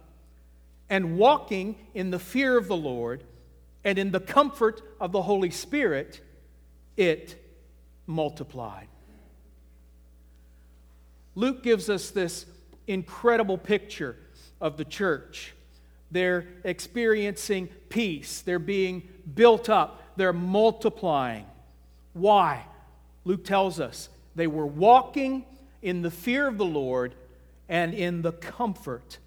and 0.90 1.18
walking 1.18 1.76
in 1.94 2.12
the 2.12 2.20
fear 2.20 2.58
of 2.58 2.68
the 2.68 2.76
Lord 2.76 3.24
and 3.84 3.98
in 3.98 4.12
the 4.12 4.20
comfort 4.20 4.82
of 5.00 5.12
the 5.12 5.22
Holy 5.22 5.52
Spirit, 5.52 6.22
it 6.98 7.42
multiplied. 8.08 8.88
Luke 11.36 11.64
gives 11.64 11.90
us 11.90 12.12
this 12.12 12.46
incredible 12.88 13.58
picture 13.58 14.16
of 14.62 14.78
the 14.78 14.86
church. 14.86 15.54
They're 16.16 16.48
experiencing 16.64 17.68
peace, 17.90 18.40
they're 18.40 18.58
being 18.58 19.06
built 19.34 19.70
up, 19.70 20.02
they're 20.16 20.32
multiplying. 20.32 21.46
Why? 22.14 22.64
Luke 23.26 23.44
tells 23.44 23.82
us 23.82 24.08
they 24.34 24.48
were 24.48 24.66
walking 24.66 25.44
in 25.82 26.04
the 26.04 26.10
fear 26.10 26.48
of 26.48 26.58
the 26.58 26.64
Lord 26.64 27.16
and 27.68 27.94
in 27.94 28.22
the 28.22 28.32
comfort 28.32 29.18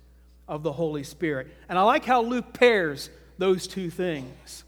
of 0.49 0.63
the 0.63 0.73
Holy 0.73 1.03
Spirit. 1.03 1.49
And 1.69 1.79
I 1.79 1.83
like 1.83 2.07
how 2.07 2.23
Luke 2.23 2.55
pairs 2.55 3.11
those 3.37 3.67
two 3.67 3.91
things. 3.91 4.65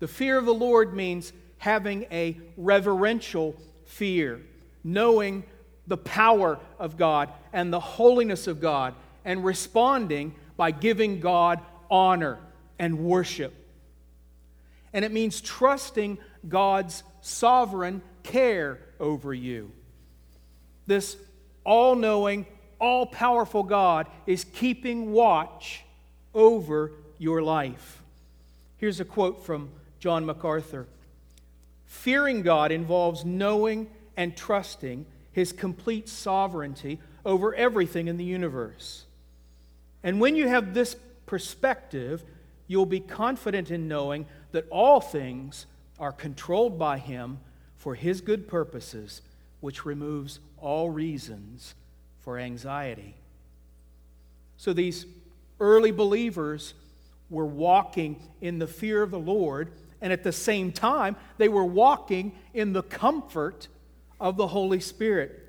The 0.00 0.08
fear 0.08 0.36
of 0.36 0.44
the 0.44 0.52
Lord 0.52 0.92
means 0.92 1.32
having 1.56 2.04
a 2.12 2.38
reverential 2.58 3.56
fear, 3.86 4.42
knowing 4.84 5.44
the 5.86 5.96
power 5.96 6.58
of 6.78 6.98
God 6.98 7.30
and 7.54 7.72
the 7.72 7.80
holiness 7.80 8.46
of 8.46 8.60
God, 8.60 8.92
and 9.24 9.42
responding 9.42 10.34
by 10.60 10.72
giving 10.72 11.20
God 11.20 11.58
honor 11.90 12.38
and 12.78 12.98
worship. 12.98 13.54
And 14.92 15.06
it 15.06 15.10
means 15.10 15.40
trusting 15.40 16.18
God's 16.46 17.02
sovereign 17.22 18.02
care 18.24 18.78
over 19.00 19.32
you. 19.32 19.72
This 20.86 21.16
all 21.64 21.96
knowing, 21.96 22.44
all 22.78 23.06
powerful 23.06 23.62
God 23.62 24.06
is 24.26 24.44
keeping 24.44 25.12
watch 25.12 25.82
over 26.34 26.92
your 27.16 27.40
life. 27.40 28.02
Here's 28.76 29.00
a 29.00 29.06
quote 29.06 29.46
from 29.46 29.70
John 29.98 30.26
MacArthur 30.26 30.86
Fearing 31.86 32.42
God 32.42 32.70
involves 32.70 33.24
knowing 33.24 33.88
and 34.14 34.36
trusting 34.36 35.06
his 35.32 35.54
complete 35.54 36.06
sovereignty 36.06 37.00
over 37.24 37.54
everything 37.54 38.08
in 38.08 38.18
the 38.18 38.24
universe. 38.24 39.06
And 40.02 40.20
when 40.20 40.36
you 40.36 40.48
have 40.48 40.74
this 40.74 40.96
perspective, 41.26 42.24
you'll 42.66 42.86
be 42.86 43.00
confident 43.00 43.70
in 43.70 43.88
knowing 43.88 44.26
that 44.52 44.66
all 44.70 45.00
things 45.00 45.66
are 45.98 46.12
controlled 46.12 46.78
by 46.78 46.98
him 46.98 47.38
for 47.76 47.94
his 47.94 48.20
good 48.20 48.48
purposes, 48.48 49.22
which 49.60 49.84
removes 49.84 50.40
all 50.58 50.90
reasons 50.90 51.74
for 52.20 52.38
anxiety. 52.38 53.14
So 54.56 54.72
these 54.72 55.06
early 55.58 55.90
believers 55.90 56.74
were 57.28 57.46
walking 57.46 58.22
in 58.40 58.58
the 58.58 58.66
fear 58.66 59.02
of 59.02 59.10
the 59.10 59.18
Lord, 59.18 59.72
and 60.00 60.12
at 60.12 60.22
the 60.22 60.32
same 60.32 60.72
time, 60.72 61.16
they 61.38 61.48
were 61.48 61.64
walking 61.64 62.32
in 62.52 62.72
the 62.72 62.82
comfort 62.82 63.68
of 64.18 64.36
the 64.36 64.48
Holy 64.48 64.80
Spirit. 64.80 65.46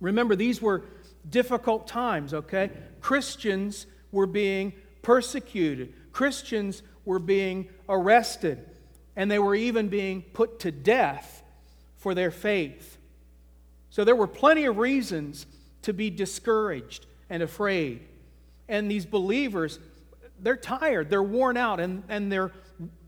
Remember, 0.00 0.34
these 0.34 0.60
were 0.60 0.84
difficult 1.30 1.86
times, 1.86 2.34
okay? 2.34 2.70
Christians 3.00 3.86
were 4.12 4.26
being 4.26 4.72
persecuted, 5.02 5.94
Christians 6.12 6.82
were 7.04 7.18
being 7.18 7.68
arrested, 7.88 8.68
and 9.16 9.30
they 9.30 9.38
were 9.38 9.54
even 9.54 9.88
being 9.88 10.22
put 10.22 10.60
to 10.60 10.70
death 10.70 11.42
for 11.96 12.14
their 12.14 12.30
faith. 12.30 12.98
So 13.90 14.04
there 14.04 14.16
were 14.16 14.26
plenty 14.26 14.64
of 14.64 14.78
reasons 14.78 15.46
to 15.82 15.92
be 15.92 16.10
discouraged 16.10 17.06
and 17.28 17.42
afraid. 17.42 18.00
And 18.68 18.90
these 18.90 19.04
believers, 19.04 19.78
they're 20.38 20.56
tired, 20.56 21.10
they're 21.10 21.22
worn 21.22 21.56
out, 21.56 21.80
and, 21.80 22.04
and 22.08 22.30
they're 22.30 22.52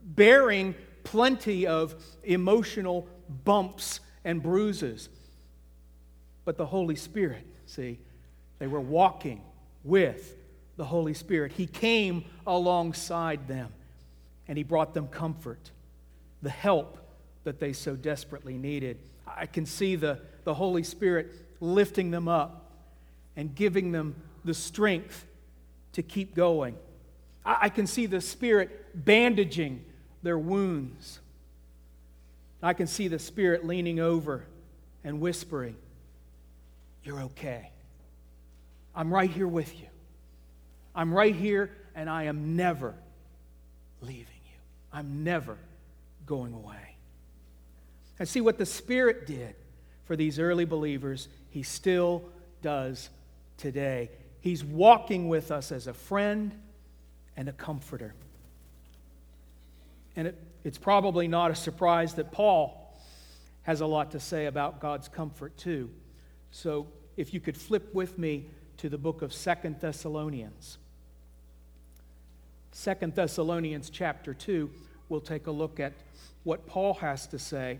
bearing 0.05 0.75
plenty 1.05 1.67
of 1.67 1.95
emotional 2.25 3.07
bumps 3.45 4.01
and 4.25 4.43
bruises. 4.43 5.09
But 6.45 6.57
the 6.57 6.67
Holy 6.67 6.97
Spirit, 6.97 7.47
see, 7.67 7.99
they 8.63 8.69
were 8.69 8.81
walking 8.81 9.43
with 9.83 10.37
the 10.77 10.85
Holy 10.85 11.15
Spirit. 11.15 11.51
He 11.51 11.67
came 11.67 12.25
alongside 12.47 13.49
them 13.49 13.73
and 14.47 14.57
He 14.57 14.63
brought 14.63 14.95
them 14.95 15.09
comfort, 15.09 15.73
the 16.43 16.51
help 16.51 16.97
that 17.43 17.59
they 17.59 17.73
so 17.73 17.97
desperately 17.97 18.57
needed. 18.57 18.99
I 19.27 19.47
can 19.47 19.67
see 19.67 19.97
the, 19.97 20.21
the 20.45 20.55
Holy 20.55 20.85
Spirit 20.85 21.33
lifting 21.59 22.13
them 22.13 22.29
up 22.29 22.71
and 23.35 23.53
giving 23.53 23.91
them 23.91 24.15
the 24.45 24.55
strength 24.55 25.27
to 25.95 26.05
keep 26.05 26.37
going. 26.37 26.77
I, 27.45 27.57
I 27.63 27.69
can 27.69 27.89
see 27.89 28.07
the 28.07 28.21
Spirit 28.21 28.95
bandaging 28.95 29.85
their 30.23 30.39
wounds. 30.39 31.19
I 32.63 32.75
can 32.75 32.87
see 32.87 33.09
the 33.09 33.19
Spirit 33.19 33.67
leaning 33.67 33.99
over 33.99 34.47
and 35.03 35.21
whispering, 35.21 35.75
You're 37.03 37.23
okay. 37.23 37.72
I'm 38.95 39.13
right 39.13 39.31
here 39.31 39.49
with 39.49 39.79
you. 39.81 39.87
I'm 40.95 41.13
right 41.13 41.35
here, 41.35 41.71
and 41.95 42.09
I 42.11 42.25
am 42.25 42.57
never 42.57 42.95
leaving 44.01 44.27
you. 44.27 44.59
I'm 44.93 45.25
never 45.25 45.57
going 46.27 46.53
away. 46.53 46.97
And 48.19 48.29
see 48.29 48.41
what 48.41 48.59
the 48.59 48.67
Spirit 48.67 49.27
did 49.27 49.55
for 50.05 50.17
these 50.17 50.39
early 50.39 50.65
believers, 50.65 51.29
He 51.51 51.63
still 51.63 52.23
does 52.61 53.09
today. 53.57 54.11
He's 54.41 54.65
walking 54.65 55.29
with 55.29 55.51
us 55.51 55.73
as 55.73 55.87
a 55.87 55.95
friend 55.95 56.53
and 57.37 57.49
a 57.49 57.53
comforter. 57.53 58.15
And 60.17 60.29
it, 60.29 60.39
it's 60.65 60.79
probably 60.79 61.29
not 61.29 61.51
a 61.51 61.55
surprise 61.55 62.15
that 62.15 62.33
Paul 62.33 62.79
has 63.63 63.81
a 63.81 63.87
lot 63.87 64.11
to 64.11 64.21
say 64.21 64.47
about 64.47 64.81
God's 64.81 65.09
comfort, 65.09 65.57
too. 65.57 65.91
So 66.51 66.89
if 67.17 67.33
you 67.33 67.41
could 67.41 67.57
flip 67.57 67.95
with 67.95 68.19
me 68.19 68.47
to 68.83 68.89
the 68.89 68.99
book 68.99 69.23
of 69.23 69.33
Second 69.33 69.79
Thessalonians. 69.79 70.77
Second 72.73 73.15
Thessalonians 73.15 73.89
chapter 73.89 74.35
2, 74.35 74.69
we'll 75.09 75.21
take 75.21 75.47
a 75.47 75.53
look 75.53 75.79
at 75.79 75.93
what 76.43 76.67
Paul 76.67 76.95
has 76.95 77.29
to 77.29 77.39
say. 77.39 77.79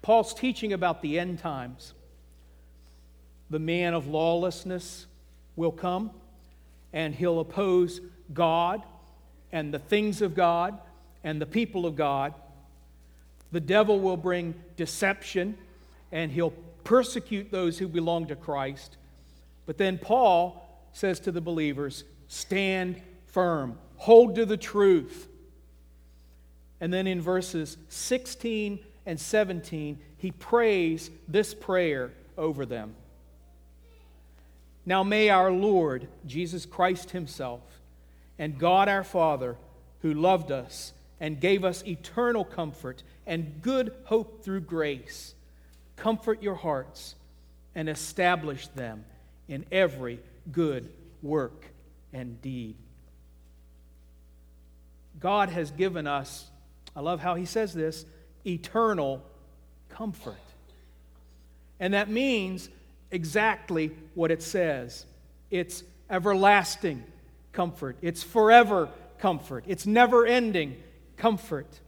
Paul's 0.00 0.32
teaching 0.32 0.72
about 0.72 1.02
the 1.02 1.18
end 1.18 1.38
times. 1.38 1.92
The 3.50 3.58
man 3.58 3.92
of 3.92 4.06
lawlessness 4.06 5.04
will 5.54 5.70
come, 5.70 6.12
and 6.94 7.14
he'll 7.14 7.40
oppose 7.40 8.00
God 8.32 8.82
and 9.52 9.74
the 9.74 9.78
things 9.78 10.22
of 10.22 10.34
God 10.34 10.78
and 11.22 11.42
the 11.42 11.44
people 11.44 11.84
of 11.84 11.94
God. 11.94 12.32
The 13.52 13.60
devil 13.60 14.00
will 14.00 14.16
bring 14.16 14.54
deception, 14.78 15.58
and 16.10 16.32
he'll 16.32 16.54
persecute 16.84 17.50
those 17.50 17.78
who 17.78 17.88
belong 17.88 18.26
to 18.26 18.36
Christ. 18.36 18.96
But 19.66 19.78
then 19.78 19.98
Paul 19.98 20.68
says 20.92 21.20
to 21.20 21.32
the 21.32 21.40
believers, 21.40 22.04
stand 22.28 23.00
firm, 23.26 23.78
hold 23.96 24.34
to 24.36 24.46
the 24.46 24.56
truth. 24.56 25.28
And 26.80 26.92
then 26.92 27.06
in 27.06 27.20
verses 27.20 27.76
16 27.88 28.80
and 29.06 29.20
17, 29.20 29.98
he 30.16 30.30
prays 30.30 31.10
this 31.28 31.54
prayer 31.54 32.12
over 32.36 32.66
them. 32.66 32.94
Now 34.84 35.02
may 35.02 35.30
our 35.30 35.50
Lord 35.50 36.08
Jesus 36.26 36.66
Christ 36.66 37.10
Himself 37.10 37.60
and 38.38 38.58
God 38.58 38.88
our 38.88 39.04
Father, 39.04 39.56
who 40.00 40.12
loved 40.12 40.50
us 40.50 40.92
and 41.20 41.40
gave 41.40 41.64
us 41.64 41.84
eternal 41.86 42.44
comfort 42.44 43.04
and 43.26 43.62
good 43.62 43.94
hope 44.04 44.42
through 44.42 44.62
grace, 44.62 45.34
comfort 46.02 46.42
your 46.42 46.56
hearts 46.56 47.14
and 47.76 47.88
establish 47.88 48.66
them 48.68 49.04
in 49.46 49.64
every 49.70 50.18
good 50.50 50.92
work 51.22 51.64
and 52.12 52.42
deed. 52.42 52.74
God 55.20 55.48
has 55.50 55.70
given 55.70 56.08
us, 56.08 56.50
I 56.96 57.02
love 57.02 57.20
how 57.20 57.36
he 57.36 57.44
says 57.44 57.72
this, 57.72 58.04
eternal 58.44 59.22
comfort. 59.90 60.34
And 61.78 61.94
that 61.94 62.10
means 62.10 62.68
exactly 63.12 63.92
what 64.14 64.32
it 64.32 64.42
says 64.42 65.06
it's 65.52 65.84
everlasting 66.10 67.04
comfort, 67.52 67.96
it's 68.02 68.24
forever 68.24 68.88
comfort, 69.20 69.62
it's 69.68 69.86
never 69.86 70.26
ending 70.26 70.82
comfort. 71.16 71.78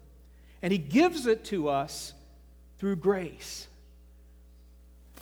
And 0.63 0.71
he 0.71 0.79
gives 0.79 1.27
it 1.27 1.45
to 1.47 1.69
us 1.69 2.13
through 2.79 2.97
grace. 2.97 3.67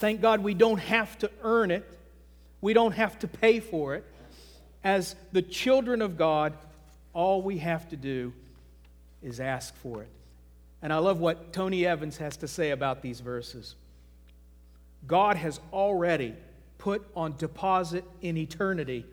Thank 0.02 0.20
God 0.20 0.42
we 0.42 0.54
don't 0.54 0.80
have 0.80 1.16
to 1.20 1.30
earn 1.44 1.70
it. 1.70 1.88
We 2.60 2.72
don't 2.72 2.90
have 2.90 3.20
to 3.20 3.28
pay 3.28 3.60
for 3.60 3.94
it. 3.94 4.04
As 4.82 5.14
the 5.30 5.42
children 5.42 6.02
of 6.02 6.18
God, 6.18 6.54
all 7.12 7.40
we 7.40 7.58
have 7.58 7.88
to 7.90 7.96
do 7.96 8.32
is 9.22 9.38
ask 9.38 9.76
for 9.76 10.02
it. 10.02 10.08
And 10.82 10.92
I 10.92 10.96
love 10.96 11.20
what 11.20 11.52
Tony 11.52 11.86
Evans 11.86 12.16
has 12.16 12.36
to 12.38 12.48
say 12.48 12.70
about 12.70 13.00
these 13.00 13.20
verses. 13.20 13.76
God 15.06 15.36
has 15.36 15.60
already 15.72 16.34
put 16.78 17.06
on 17.14 17.36
deposit 17.36 18.02
in 18.22 18.36
eternity 18.36 19.06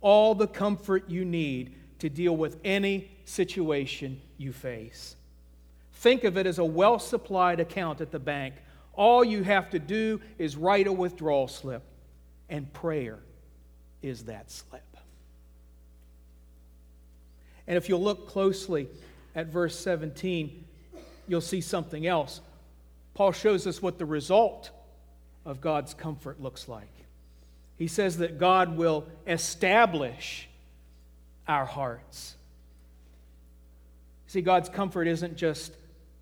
all 0.00 0.36
the 0.36 0.46
comfort 0.46 1.10
you 1.10 1.24
need 1.24 1.74
to 1.98 2.08
deal 2.08 2.36
with 2.36 2.58
any 2.62 3.10
situation 3.24 4.20
you 4.36 4.52
face. 4.52 5.16
Think 5.94 6.22
of 6.22 6.36
it 6.36 6.46
as 6.46 6.60
a 6.60 6.64
well 6.64 7.00
supplied 7.00 7.58
account 7.58 8.00
at 8.00 8.12
the 8.12 8.20
bank. 8.20 8.54
All 8.98 9.24
you 9.24 9.44
have 9.44 9.70
to 9.70 9.78
do 9.78 10.20
is 10.38 10.56
write 10.56 10.88
a 10.88 10.92
withdrawal 10.92 11.46
slip 11.46 11.84
and 12.48 12.70
prayer 12.72 13.20
is 14.02 14.24
that 14.24 14.50
slip. 14.50 14.82
And 17.68 17.76
if 17.76 17.88
you'll 17.88 18.02
look 18.02 18.28
closely 18.28 18.88
at 19.36 19.46
verse 19.46 19.78
17, 19.78 20.64
you'll 21.28 21.40
see 21.40 21.60
something 21.60 22.08
else. 22.08 22.40
Paul 23.14 23.30
shows 23.30 23.68
us 23.68 23.80
what 23.80 23.98
the 23.98 24.04
result 24.04 24.70
of 25.44 25.60
God's 25.60 25.94
comfort 25.94 26.42
looks 26.42 26.66
like. 26.66 26.88
He 27.76 27.86
says 27.86 28.18
that 28.18 28.36
God 28.36 28.76
will 28.76 29.06
establish 29.28 30.48
our 31.46 31.66
hearts. 31.66 32.34
See, 34.26 34.40
God's 34.40 34.68
comfort 34.68 35.06
isn't 35.06 35.36
just 35.36 35.72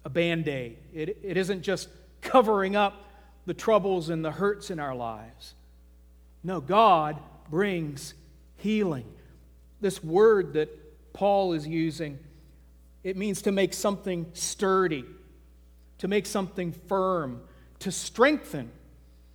a 0.04 0.10
band 0.10 0.46
aid, 0.46 0.76
it, 0.92 1.16
it 1.22 1.38
isn't 1.38 1.62
just 1.62 1.88
covering 2.26 2.76
up 2.76 3.04
the 3.46 3.54
troubles 3.54 4.08
and 4.08 4.24
the 4.24 4.32
hurts 4.32 4.70
in 4.70 4.78
our 4.78 4.94
lives. 4.94 5.54
No, 6.42 6.60
God 6.60 7.18
brings 7.48 8.14
healing. 8.56 9.06
This 9.80 10.02
word 10.02 10.54
that 10.54 10.68
Paul 11.12 11.52
is 11.52 11.66
using, 11.66 12.18
it 13.04 13.16
means 13.16 13.42
to 13.42 13.52
make 13.52 13.72
something 13.72 14.26
sturdy, 14.32 15.04
to 15.98 16.08
make 16.08 16.26
something 16.26 16.72
firm, 16.72 17.40
to 17.80 17.92
strengthen 17.92 18.70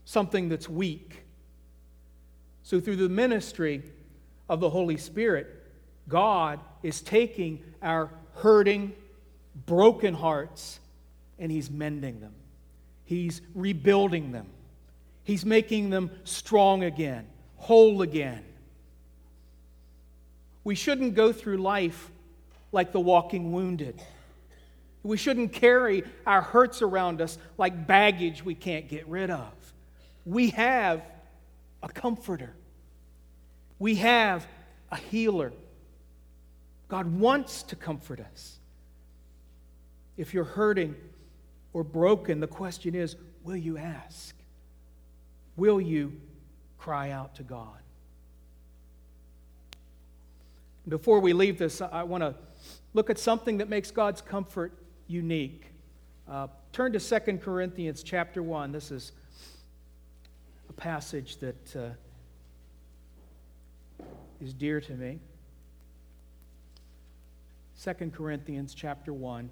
something 0.06 0.50
that's 0.50 0.68
weak. 0.68 1.24
So, 2.64 2.80
through 2.80 2.98
the 2.98 3.10
ministry 3.10 3.82
of 4.50 4.60
the 4.60 4.70
Holy 4.70 4.98
Spirit, 4.98 5.48
God 6.08 6.60
is 6.84 7.02
taking 7.02 7.64
our 7.82 8.10
hurting, 8.36 8.94
broken 9.66 10.14
hearts 10.14 10.80
and 11.40 11.52
He's 11.52 11.70
mending 11.72 12.20
them. 12.20 12.34
He's 13.12 13.42
rebuilding 13.54 14.32
them. 14.32 14.48
He's 15.26 15.46
making 15.46 15.90
them 15.90 16.12
strong 16.24 16.86
again, 16.86 17.28
whole 17.58 18.04
again. 18.04 18.42
We 20.64 20.76
shouldn't 20.76 21.14
go 21.14 21.34
through 21.34 21.58
life 21.58 22.10
like 22.72 22.94
the 22.94 23.02
walking 23.02 23.52
wounded. 23.52 24.02
We 25.04 25.18
shouldn't 25.18 25.52
carry 25.52 26.04
our 26.26 26.42
hurts 26.42 26.82
around 26.82 27.20
us 27.20 27.38
like 27.58 27.86
baggage 27.86 28.46
we 28.46 28.56
can't 28.56 28.88
get 28.88 29.06
rid 29.10 29.30
of. 29.30 29.52
We 30.26 30.52
have 30.52 31.04
a 31.84 31.90
comforter, 31.90 32.56
we 33.78 33.96
have 33.96 34.48
a 34.90 34.96
healer. 34.96 35.52
God 36.88 37.20
wants 37.20 37.64
to 37.64 37.76
comfort 37.76 38.22
us. 38.22 38.58
If 40.16 40.34
you're 40.34 40.46
hurting 40.46 40.96
or 41.74 41.84
broken, 41.84 42.40
the 42.40 42.48
question 42.48 42.96
is 42.96 43.16
will 43.44 43.56
you 43.56 43.78
ask? 43.78 44.36
Will 45.58 45.82
you 45.82 46.14
cry 46.78 47.12
out 47.12 47.36
to 47.36 47.44
God? 47.44 47.78
Before 50.88 51.20
we 51.20 51.34
leave 51.34 51.58
this, 51.58 51.82
I 51.82 52.04
want 52.04 52.24
to 52.24 52.36
look 52.94 53.10
at 53.10 53.20
something 53.20 53.60
that 53.60 53.70
makes 53.70 53.92
God's 53.92 54.22
comfort 54.22 54.74
unique. 55.08 55.66
Uh, 56.30 56.48
turn 56.74 56.94
to 56.94 57.00
2 57.00 57.38
Corinthians 57.38 58.04
chapter 58.04 58.42
1. 58.42 58.72
This 58.72 58.92
is 58.92 59.12
a 60.70 60.74
passage 60.74 61.38
that 61.38 61.76
uh, 61.76 61.90
is 64.40 64.54
dear 64.54 64.82
to 64.82 64.94
me. 64.94 65.20
2 67.84 68.12
Corinthians 68.16 68.74
chapter 68.74 69.12
1 69.12 69.50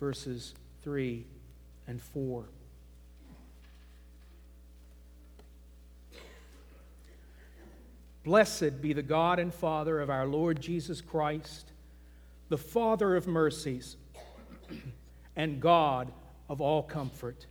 verses 0.00 0.54
3 0.84 1.24
and 1.86 2.00
4. 2.00 2.44
Blessed 8.22 8.82
be 8.82 8.92
the 8.92 9.02
God 9.02 9.38
and 9.38 9.52
Father 9.52 10.00
of 10.00 10.10
our 10.10 10.26
Lord 10.26 10.60
Jesus 10.60 11.00
Christ, 11.00 11.72
the 12.50 12.58
Father 12.58 13.16
of 13.16 13.26
mercies 13.26 13.96
and 15.36 15.58
God 15.58 16.12
of 16.50 16.60
all 16.60 16.82
comfort, 16.82 17.46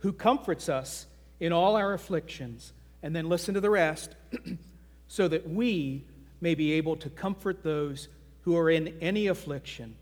who 0.00 0.12
comforts 0.12 0.68
us 0.68 1.06
in 1.40 1.52
all 1.52 1.76
our 1.76 1.94
afflictions. 1.94 2.74
And 3.02 3.16
then 3.16 3.30
listen 3.30 3.54
to 3.54 3.60
the 3.60 3.70
rest, 3.70 4.14
so 5.08 5.26
that 5.28 5.48
we 5.48 6.04
may 6.42 6.54
be 6.54 6.72
able 6.72 6.96
to 6.96 7.08
comfort 7.08 7.62
those 7.62 8.08
who 8.42 8.56
are 8.58 8.68
in 8.68 8.98
any 9.00 9.26
affliction 9.26 9.96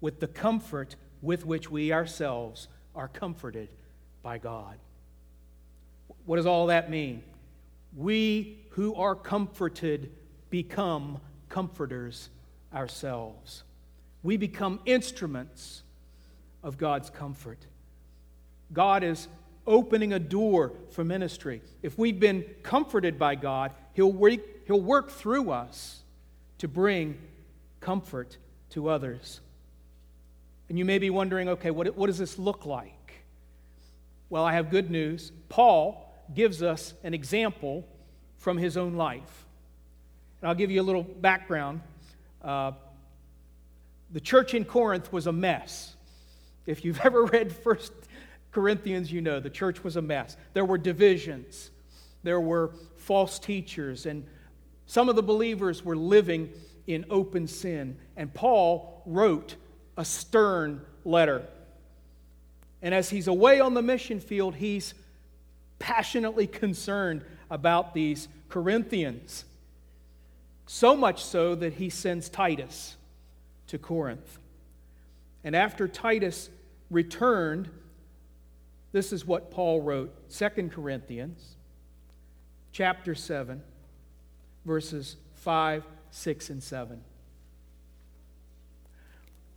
with 0.00 0.20
the 0.20 0.28
comfort 0.28 0.96
with 1.22 1.46
which 1.46 1.70
we 1.70 1.92
ourselves 1.92 2.68
are 2.94 3.08
comforted 3.08 3.68
by 4.22 4.38
God. 4.38 4.76
What 6.26 6.36
does 6.36 6.46
all 6.46 6.66
that 6.66 6.90
mean? 6.90 7.22
We 7.96 8.58
who 8.70 8.94
are 8.94 9.14
comforted 9.14 10.10
become 10.50 11.20
comforters 11.48 12.28
ourselves. 12.74 13.64
We 14.22 14.36
become 14.36 14.80
instruments 14.84 15.82
of 16.62 16.78
God's 16.78 17.10
comfort. 17.10 17.58
God 18.72 19.02
is 19.02 19.28
opening 19.66 20.12
a 20.12 20.18
door 20.18 20.72
for 20.90 21.04
ministry. 21.04 21.60
If 21.82 21.98
we've 21.98 22.18
been 22.18 22.44
comforted 22.62 23.18
by 23.18 23.34
God, 23.34 23.72
He'll 23.94 24.12
work, 24.12 24.40
he'll 24.66 24.80
work 24.80 25.10
through 25.10 25.50
us 25.50 26.00
to 26.58 26.68
bring 26.68 27.18
comfort 27.80 28.38
to 28.70 28.88
others. 28.88 29.40
And 30.72 30.78
you 30.78 30.86
may 30.86 30.98
be 30.98 31.10
wondering 31.10 31.50
okay, 31.50 31.70
what, 31.70 31.98
what 31.98 32.06
does 32.06 32.16
this 32.16 32.38
look 32.38 32.64
like? 32.64 33.12
Well, 34.30 34.42
I 34.42 34.54
have 34.54 34.70
good 34.70 34.90
news. 34.90 35.30
Paul 35.50 36.10
gives 36.34 36.62
us 36.62 36.94
an 37.04 37.12
example 37.12 37.86
from 38.38 38.56
his 38.56 38.78
own 38.78 38.94
life. 38.94 39.44
And 40.40 40.48
I'll 40.48 40.54
give 40.54 40.70
you 40.70 40.80
a 40.80 40.82
little 40.82 41.02
background. 41.02 41.82
Uh, 42.40 42.72
the 44.12 44.20
church 44.20 44.54
in 44.54 44.64
Corinth 44.64 45.12
was 45.12 45.26
a 45.26 45.32
mess. 45.32 45.94
If 46.64 46.86
you've 46.86 47.00
ever 47.04 47.26
read 47.26 47.52
First 47.52 47.92
Corinthians, 48.50 49.12
you 49.12 49.20
know 49.20 49.40
the 49.40 49.50
church 49.50 49.84
was 49.84 49.96
a 49.96 50.02
mess. 50.02 50.38
There 50.54 50.64
were 50.64 50.78
divisions, 50.78 51.70
there 52.22 52.40
were 52.40 52.70
false 52.96 53.38
teachers, 53.38 54.06
and 54.06 54.26
some 54.86 55.10
of 55.10 55.16
the 55.16 55.22
believers 55.22 55.84
were 55.84 55.96
living 55.96 56.48
in 56.86 57.04
open 57.10 57.46
sin. 57.46 57.98
And 58.16 58.32
Paul 58.32 59.02
wrote 59.04 59.56
a 59.96 60.04
stern 60.04 60.80
letter. 61.04 61.42
And 62.80 62.94
as 62.94 63.10
he's 63.10 63.28
away 63.28 63.60
on 63.60 63.74
the 63.74 63.82
mission 63.82 64.20
field, 64.20 64.56
he's 64.56 64.94
passionately 65.78 66.46
concerned 66.46 67.24
about 67.50 67.94
these 67.94 68.28
Corinthians. 68.48 69.44
So 70.66 70.96
much 70.96 71.24
so 71.24 71.54
that 71.54 71.74
he 71.74 71.90
sends 71.90 72.28
Titus 72.28 72.96
to 73.68 73.78
Corinth. 73.78 74.38
And 75.44 75.54
after 75.56 75.88
Titus 75.88 76.50
returned, 76.90 77.68
this 78.92 79.12
is 79.12 79.26
what 79.26 79.50
Paul 79.50 79.80
wrote 79.80 80.30
2 80.30 80.68
Corinthians 80.68 81.56
chapter 82.72 83.14
7 83.14 83.62
verses 84.64 85.16
5, 85.36 85.84
6 86.10 86.50
and 86.50 86.62
7. 86.62 87.00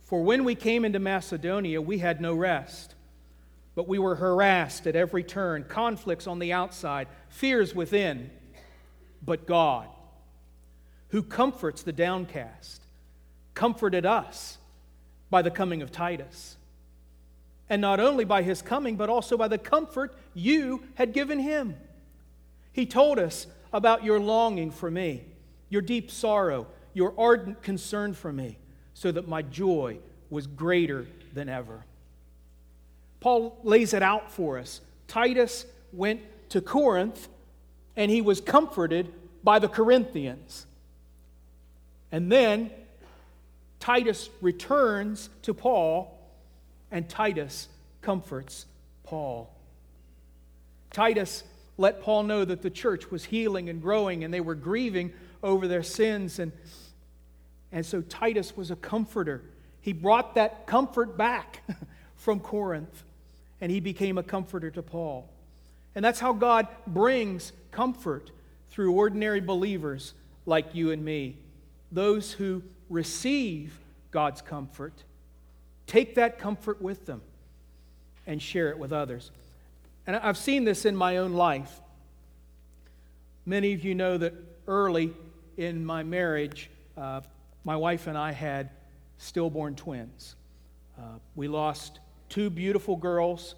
For 0.06 0.22
when 0.22 0.44
we 0.44 0.54
came 0.54 0.84
into 0.84 1.00
Macedonia, 1.00 1.82
we 1.82 1.98
had 1.98 2.20
no 2.20 2.32
rest, 2.32 2.94
but 3.74 3.88
we 3.88 3.98
were 3.98 4.14
harassed 4.14 4.86
at 4.86 4.94
every 4.94 5.24
turn, 5.24 5.64
conflicts 5.64 6.28
on 6.28 6.38
the 6.38 6.52
outside, 6.52 7.08
fears 7.28 7.74
within. 7.74 8.30
But 9.20 9.48
God, 9.48 9.88
who 11.08 11.24
comforts 11.24 11.82
the 11.82 11.92
downcast, 11.92 12.82
comforted 13.54 14.06
us 14.06 14.58
by 15.28 15.42
the 15.42 15.50
coming 15.50 15.82
of 15.82 15.90
Titus. 15.90 16.56
And 17.68 17.82
not 17.82 17.98
only 17.98 18.24
by 18.24 18.42
his 18.42 18.62
coming, 18.62 18.94
but 18.94 19.10
also 19.10 19.36
by 19.36 19.48
the 19.48 19.58
comfort 19.58 20.16
you 20.34 20.84
had 20.94 21.12
given 21.12 21.40
him. 21.40 21.74
He 22.72 22.86
told 22.86 23.18
us 23.18 23.48
about 23.72 24.04
your 24.04 24.20
longing 24.20 24.70
for 24.70 24.88
me, 24.88 25.24
your 25.68 25.82
deep 25.82 26.12
sorrow, 26.12 26.68
your 26.94 27.12
ardent 27.18 27.60
concern 27.60 28.14
for 28.14 28.32
me 28.32 28.58
so 28.96 29.12
that 29.12 29.28
my 29.28 29.42
joy 29.42 29.98
was 30.30 30.46
greater 30.46 31.06
than 31.34 31.50
ever. 31.50 31.84
Paul 33.20 33.60
lays 33.62 33.92
it 33.92 34.02
out 34.02 34.32
for 34.32 34.58
us. 34.58 34.80
Titus 35.06 35.66
went 35.92 36.22
to 36.48 36.62
Corinth 36.62 37.28
and 37.94 38.10
he 38.10 38.22
was 38.22 38.40
comforted 38.40 39.12
by 39.44 39.58
the 39.58 39.68
Corinthians. 39.68 40.64
And 42.10 42.32
then 42.32 42.70
Titus 43.80 44.30
returns 44.40 45.28
to 45.42 45.52
Paul 45.52 46.18
and 46.90 47.06
Titus 47.06 47.68
comforts 48.00 48.64
Paul. 49.04 49.54
Titus 50.90 51.44
let 51.76 52.02
Paul 52.02 52.22
know 52.22 52.46
that 52.46 52.62
the 52.62 52.70
church 52.70 53.10
was 53.10 53.26
healing 53.26 53.68
and 53.68 53.82
growing 53.82 54.24
and 54.24 54.32
they 54.32 54.40
were 54.40 54.54
grieving 54.54 55.12
over 55.42 55.68
their 55.68 55.82
sins 55.82 56.38
and 56.38 56.50
and 57.72 57.84
so 57.84 58.00
Titus 58.02 58.56
was 58.56 58.70
a 58.70 58.76
comforter. 58.76 59.42
He 59.80 59.92
brought 59.92 60.34
that 60.34 60.66
comfort 60.66 61.16
back 61.16 61.62
from 62.16 62.40
Corinth, 62.40 63.04
and 63.60 63.70
he 63.70 63.80
became 63.80 64.18
a 64.18 64.22
comforter 64.22 64.70
to 64.70 64.82
Paul. 64.82 65.28
And 65.94 66.04
that's 66.04 66.20
how 66.20 66.32
God 66.32 66.68
brings 66.86 67.52
comfort 67.70 68.30
through 68.70 68.92
ordinary 68.92 69.40
believers 69.40 70.14
like 70.44 70.74
you 70.74 70.90
and 70.90 71.04
me. 71.04 71.36
Those 71.90 72.32
who 72.32 72.62
receive 72.90 73.78
God's 74.10 74.42
comfort, 74.42 74.92
take 75.86 76.14
that 76.16 76.38
comfort 76.38 76.80
with 76.82 77.06
them 77.06 77.22
and 78.26 78.40
share 78.42 78.70
it 78.70 78.78
with 78.78 78.92
others. 78.92 79.30
And 80.06 80.16
I've 80.16 80.36
seen 80.36 80.64
this 80.64 80.84
in 80.84 80.94
my 80.94 81.16
own 81.16 81.32
life. 81.32 81.80
Many 83.44 83.72
of 83.72 83.84
you 83.84 83.94
know 83.94 84.18
that 84.18 84.34
early 84.66 85.12
in 85.56 85.84
my 85.84 86.02
marriage, 86.02 86.70
uh, 86.96 87.20
my 87.66 87.74
wife 87.74 88.06
and 88.06 88.16
I 88.16 88.30
had 88.30 88.70
stillborn 89.18 89.74
twins. 89.74 90.36
Uh, 90.96 91.18
we 91.34 91.48
lost 91.48 91.98
two 92.28 92.48
beautiful 92.48 92.94
girls, 92.94 93.56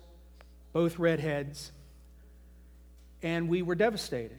both 0.72 0.98
redheads, 0.98 1.70
and 3.22 3.50
we 3.50 3.60
were 3.60 3.74
devastated. 3.74 4.38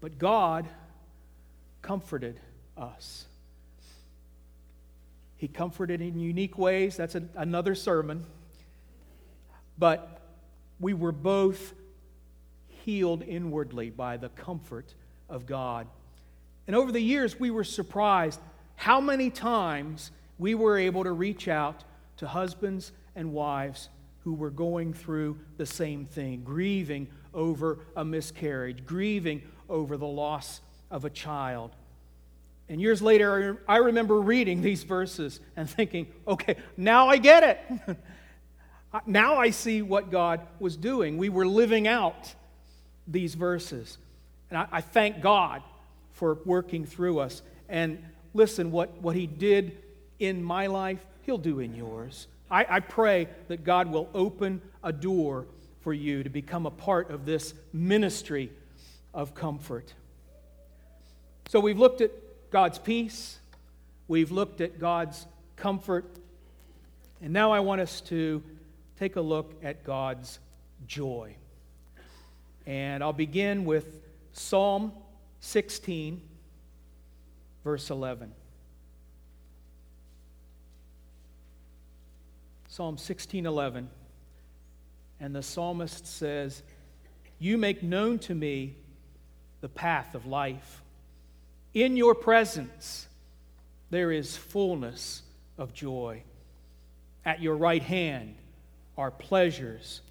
But 0.00 0.18
God 0.18 0.66
comforted 1.82 2.40
us. 2.76 3.26
He 5.36 5.46
comforted 5.46 6.00
in 6.00 6.18
unique 6.18 6.58
ways. 6.58 6.96
That's 6.96 7.14
a, 7.14 7.22
another 7.36 7.76
sermon. 7.76 8.24
But 9.78 10.20
we 10.80 10.94
were 10.94 11.12
both 11.12 11.74
healed 12.82 13.22
inwardly 13.22 13.90
by 13.90 14.16
the 14.16 14.30
comfort 14.30 14.92
of 15.28 15.46
God. 15.46 15.86
And 16.66 16.74
over 16.74 16.90
the 16.90 17.00
years, 17.00 17.38
we 17.38 17.50
were 17.50 17.64
surprised 17.64 18.40
how 18.74 19.00
many 19.00 19.30
times 19.30 20.10
we 20.38 20.54
were 20.54 20.78
able 20.78 21.04
to 21.04 21.12
reach 21.12 21.48
out 21.48 21.84
to 22.18 22.26
husbands 22.26 22.92
and 23.14 23.32
wives 23.32 23.88
who 24.24 24.34
were 24.34 24.50
going 24.50 24.92
through 24.92 25.38
the 25.56 25.66
same 25.66 26.04
thing, 26.04 26.42
grieving 26.42 27.08
over 27.32 27.78
a 27.94 28.04
miscarriage, 28.04 28.84
grieving 28.84 29.42
over 29.68 29.96
the 29.96 30.06
loss 30.06 30.60
of 30.90 31.04
a 31.04 31.10
child. 31.10 31.70
And 32.68 32.80
years 32.80 33.00
later, 33.00 33.62
I 33.68 33.76
remember 33.76 34.20
reading 34.20 34.62
these 34.62 34.82
verses 34.82 35.38
and 35.56 35.70
thinking, 35.70 36.08
okay, 36.26 36.56
now 36.76 37.08
I 37.08 37.18
get 37.18 37.42
it. 37.44 37.96
now 39.06 39.36
I 39.36 39.50
see 39.50 39.82
what 39.82 40.10
God 40.10 40.40
was 40.58 40.76
doing. 40.76 41.16
We 41.18 41.28
were 41.28 41.46
living 41.46 41.86
out 41.86 42.34
these 43.06 43.34
verses. 43.34 43.98
And 44.50 44.58
I, 44.58 44.66
I 44.72 44.80
thank 44.80 45.20
God 45.20 45.62
for 46.16 46.38
working 46.46 46.86
through 46.86 47.18
us. 47.18 47.42
And 47.68 48.02
listen, 48.32 48.72
what, 48.72 49.00
what 49.02 49.14
He 49.14 49.26
did 49.26 49.76
in 50.18 50.42
my 50.42 50.66
life, 50.66 51.04
He'll 51.22 51.38
do 51.38 51.60
in 51.60 51.74
yours. 51.74 52.26
I, 52.50 52.66
I 52.68 52.80
pray 52.80 53.28
that 53.48 53.64
God 53.64 53.90
will 53.92 54.08
open 54.14 54.62
a 54.82 54.92
door 54.92 55.46
for 55.82 55.92
you 55.92 56.22
to 56.22 56.30
become 56.30 56.64
a 56.64 56.70
part 56.70 57.10
of 57.10 57.26
this 57.26 57.52
ministry 57.72 58.50
of 59.12 59.34
comfort. 59.34 59.92
So 61.48 61.60
we've 61.60 61.78
looked 61.78 62.00
at 62.00 62.10
God's 62.50 62.78
peace, 62.78 63.38
we've 64.08 64.30
looked 64.30 64.60
at 64.62 64.80
God's 64.80 65.26
comfort, 65.56 66.06
and 67.20 67.32
now 67.32 67.52
I 67.52 67.60
want 67.60 67.82
us 67.82 68.00
to 68.02 68.42
take 68.98 69.16
a 69.16 69.20
look 69.20 69.52
at 69.62 69.84
God's 69.84 70.38
joy. 70.86 71.36
And 72.64 73.02
I'll 73.02 73.12
begin 73.12 73.66
with 73.66 74.00
Psalm 74.32 74.92
16, 75.46 76.20
verse 77.62 77.88
11. 77.88 78.34
Psalm 82.66 82.96
16:11 82.96 83.88
and 85.20 85.34
the 85.34 85.44
psalmist 85.44 86.04
says, 86.04 86.64
"You 87.38 87.56
make 87.58 87.80
known 87.80 88.18
to 88.18 88.34
me 88.34 88.76
the 89.60 89.68
path 89.68 90.16
of 90.16 90.26
life. 90.26 90.82
In 91.72 91.96
your 91.96 92.16
presence 92.16 93.06
there 93.90 94.10
is 94.10 94.36
fullness 94.36 95.22
of 95.56 95.72
joy. 95.72 96.24
At 97.24 97.40
your 97.40 97.56
right 97.56 97.82
hand 97.82 98.36
are 98.98 99.12
pleasures 99.12 100.02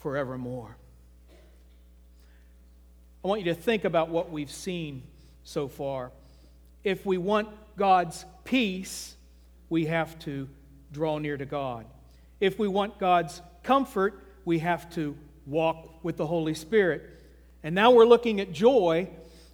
forevermore." 0.00 0.76
I 3.22 3.28
want 3.28 3.42
you 3.42 3.52
to 3.52 3.60
think 3.60 3.84
about 3.84 4.08
what 4.08 4.30
we've 4.30 4.50
seen 4.50 5.02
so 5.44 5.68
far. 5.68 6.10
If 6.84 7.04
we 7.04 7.18
want 7.18 7.48
God's 7.76 8.24
peace, 8.44 9.14
we 9.68 9.86
have 9.86 10.18
to 10.20 10.48
draw 10.90 11.18
near 11.18 11.36
to 11.36 11.44
God. 11.44 11.84
If 12.40 12.58
we 12.58 12.66
want 12.66 12.98
God's 12.98 13.42
comfort, 13.62 14.24
we 14.46 14.60
have 14.60 14.88
to 14.94 15.14
walk 15.46 16.02
with 16.02 16.16
the 16.16 16.26
Holy 16.26 16.54
Spirit. 16.54 17.02
And 17.62 17.74
now 17.74 17.90
we're 17.90 18.06
looking 18.06 18.40
at 18.40 18.52
joy, 18.52 19.10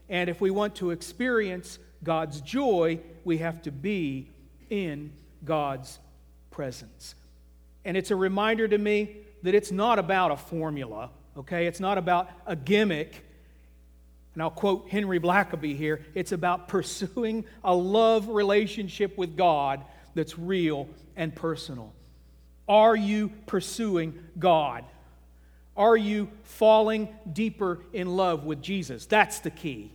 and 0.09 0.31
if 0.31 0.41
we 0.41 0.53
want 0.53 0.77
to 0.77 0.93
experience 0.93 1.81
God's 2.05 2.41
joy, 2.41 3.01
we 3.25 3.39
have 3.39 3.63
to 3.63 3.73
be 3.73 4.31
in 4.71 5.13
God's 5.45 5.99
presence. 6.53 7.17
And 7.85 7.97
it's 7.97 8.13
a 8.13 8.17
reminder 8.17 8.69
to 8.69 8.79
me 8.79 9.17
that 9.43 9.57
it's 9.57 9.73
not 9.73 9.99
about 9.99 10.31
a 10.31 10.37
formula, 10.37 11.11
okay? 11.37 11.67
It's 11.67 11.81
not 11.81 11.99
about 11.99 12.31
a 12.47 12.55
gimmick. 12.55 13.26
And 14.37 14.43
I'll 14.43 14.51
quote 14.51 14.91
Henry 14.91 15.19
Blackaby 15.19 15.75
here 15.75 16.05
it's 16.15 16.31
about 16.31 16.69
pursuing 16.69 17.47
a 17.65 17.75
love 17.75 18.29
relationship 18.29 19.17
with 19.17 19.35
God 19.35 19.83
that's 20.15 20.39
real 20.39 20.91
and 21.17 21.35
personal. 21.35 21.95
Are 22.69 22.95
you 22.95 23.31
pursuing 23.47 24.19
God? 24.39 24.85
Are 25.75 25.97
you 25.97 26.29
falling 26.43 27.09
deeper 27.33 27.81
in 27.95 28.15
love 28.15 28.45
with 28.45 28.61
Jesus? 28.61 29.07
That's 29.07 29.39
the 29.39 29.51
key. 29.51 29.91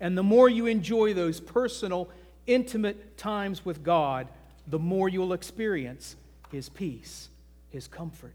And 0.00 0.18
the 0.18 0.24
more 0.24 0.48
you 0.48 0.66
enjoy 0.66 1.14
those 1.14 1.38
personal, 1.38 2.10
intimate 2.48 3.16
times 3.16 3.64
with 3.64 3.84
God, 3.84 4.26
the 4.66 4.80
more 4.80 5.08
you'll 5.08 5.34
experience 5.34 6.16
His 6.50 6.68
peace, 6.68 7.28
His 7.70 7.86
comfort, 7.86 8.34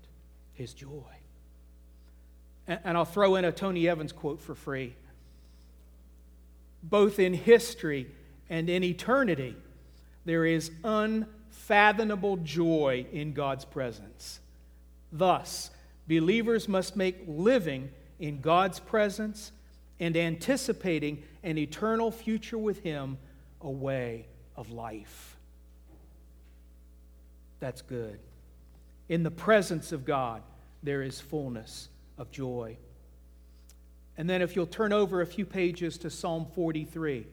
His 0.54 0.74
joy. 0.74 1.19
And 2.70 2.96
I'll 2.96 3.06
throw 3.06 3.36
in 3.36 3.46
a 3.46 3.52
Tony 3.52 3.90
Evans 3.90 4.12
quote 4.12 4.40
for 4.40 4.54
free. 4.54 4.94
Both 6.84 7.18
in 7.18 7.34
history 7.34 8.08
and 8.48 8.70
in 8.70 8.84
eternity, 8.84 9.56
there 10.24 10.46
is 10.46 10.70
unfathomable 10.84 12.38
joy 12.38 13.08
in 13.12 13.34
God's 13.34 13.66
presence. 13.66 14.40
Thus, 15.12 15.72
believers 16.08 16.70
must 16.70 16.96
make 16.96 17.18
living 17.28 17.90
in 18.20 18.40
God's 18.40 18.80
presence 18.80 19.52
and 20.00 20.16
anticipating 20.16 21.24
an 21.44 21.58
eternal 21.58 22.12
future 22.12 22.58
with 22.58 22.84
Him 22.84 23.18
a 23.62 23.70
way 23.70 24.28
of 24.56 24.70
life. 24.70 25.38
That's 27.60 27.82
good. 27.82 28.20
In 29.10 29.24
the 29.24 29.32
presence 29.32 29.92
of 29.92 30.06
God, 30.06 30.44
there 30.84 31.02
is 31.02 31.20
fullness 31.20 31.90
of 32.20 32.30
joy. 32.32 32.78
And 34.18 34.30
then, 34.30 34.42
if 34.42 34.56
you'll 34.56 34.68
turn 34.68 34.94
over 34.94 35.22
a 35.22 35.26
few 35.26 35.46
pages 35.46 35.98
to 36.00 36.10
Psalm 36.10 36.46
43. 36.54 37.26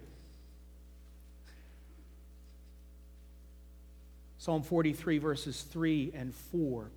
Psalm 4.39 4.63
43, 4.63 5.19
verses 5.19 5.63
3 5.63 6.13
and 6.15 6.33
4. 6.33 6.89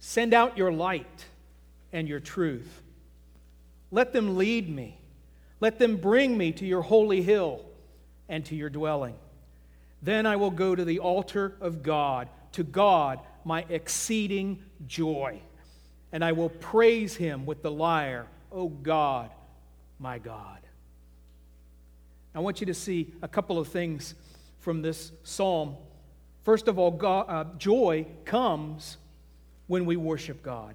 Send 0.00 0.34
out 0.34 0.58
your 0.58 0.72
light 0.72 1.24
and 1.92 2.08
your 2.08 2.18
truth. 2.18 2.82
Let 3.92 4.12
them 4.12 4.36
lead 4.36 4.68
me. 4.68 4.98
Let 5.60 5.78
them 5.78 5.96
bring 5.96 6.36
me 6.36 6.50
to 6.52 6.66
your 6.66 6.82
holy 6.82 7.22
hill 7.22 7.64
and 8.28 8.44
to 8.46 8.56
your 8.56 8.68
dwelling. 8.68 9.14
Then 10.02 10.26
I 10.26 10.36
will 10.36 10.50
go 10.50 10.74
to 10.74 10.84
the 10.84 10.98
altar 10.98 11.56
of 11.60 11.82
God, 11.82 12.28
to 12.52 12.64
God, 12.64 13.20
my 13.44 13.64
exceeding 13.68 14.62
joy, 14.86 15.40
and 16.10 16.24
I 16.24 16.32
will 16.32 16.48
praise 16.48 17.16
him 17.16 17.46
with 17.46 17.62
the 17.62 17.70
lyre, 17.70 18.26
O 18.50 18.68
God, 18.68 19.30
my 19.98 20.18
God. 20.18 20.58
I 22.34 22.40
want 22.40 22.60
you 22.60 22.66
to 22.66 22.74
see 22.74 23.12
a 23.22 23.28
couple 23.28 23.58
of 23.58 23.68
things 23.68 24.14
from 24.58 24.82
this 24.82 25.12
psalm. 25.22 25.76
First 26.42 26.66
of 26.66 26.78
all, 26.78 26.90
God, 26.90 27.26
uh, 27.28 27.44
joy 27.58 28.06
comes 28.24 28.96
when 29.66 29.84
we 29.84 29.96
worship 29.96 30.42
God. 30.42 30.74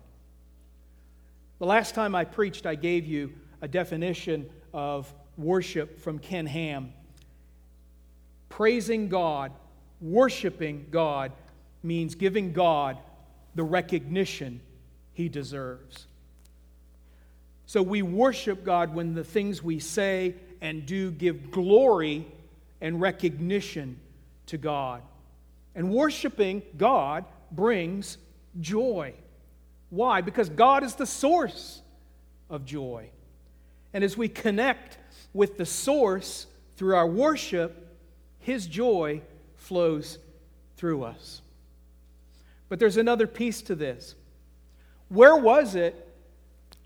The 1.60 1.66
last 1.66 1.96
time 1.96 2.16
I 2.16 2.24
preached, 2.24 2.66
I 2.66 2.76
gave 2.76 3.06
you 3.06 3.34
a 3.62 3.68
definition 3.68 4.50
of 4.74 5.12
worship 5.38 6.00
from 6.00 6.20
Ken 6.20 6.46
Ham. 6.46 6.94
Praising 8.58 9.08
God, 9.08 9.52
worshiping 10.02 10.88
God, 10.90 11.32
means 11.84 12.16
giving 12.16 12.54
God 12.54 12.98
the 13.54 13.62
recognition 13.62 14.62
he 15.14 15.30
deserves. 15.30 16.08
So 17.68 17.84
we 17.84 18.02
worship 18.02 18.64
God 18.64 18.96
when 18.96 19.14
the 19.14 19.24
things 19.24 19.62
we 19.62 19.78
say 19.78 20.34
and 20.60 20.88
do 20.88 21.12
give 21.12 21.52
glory 21.52 22.26
and 22.82 23.00
recognition 23.00 24.00
to 24.48 24.58
God. 24.58 25.04
And 25.76 25.92
worshiping 25.92 26.64
God 26.80 27.26
brings 27.52 28.18
joy. 28.60 29.14
Why? 29.92 30.22
Because 30.22 30.50
God 30.50 30.84
is 30.84 30.96
the 30.96 31.06
source 31.06 31.84
of 32.50 32.66
joy. 32.66 33.12
And 33.94 34.04
as 34.04 34.18
we 34.18 34.28
connect 34.28 34.98
with 35.32 35.60
the 35.60 35.66
source 35.68 36.48
through 36.76 36.96
our 36.96 37.06
worship, 37.06 37.84
His 38.48 38.66
joy 38.66 39.22
flows 39.58 40.18
through 40.78 41.04
us. 41.04 41.42
But 42.70 42.80
there's 42.80 42.98
another 42.98 43.28
piece 43.28 43.62
to 43.64 43.76
this. 43.76 44.16
Where 45.10 45.36
was 45.36 45.76
it 45.76 46.08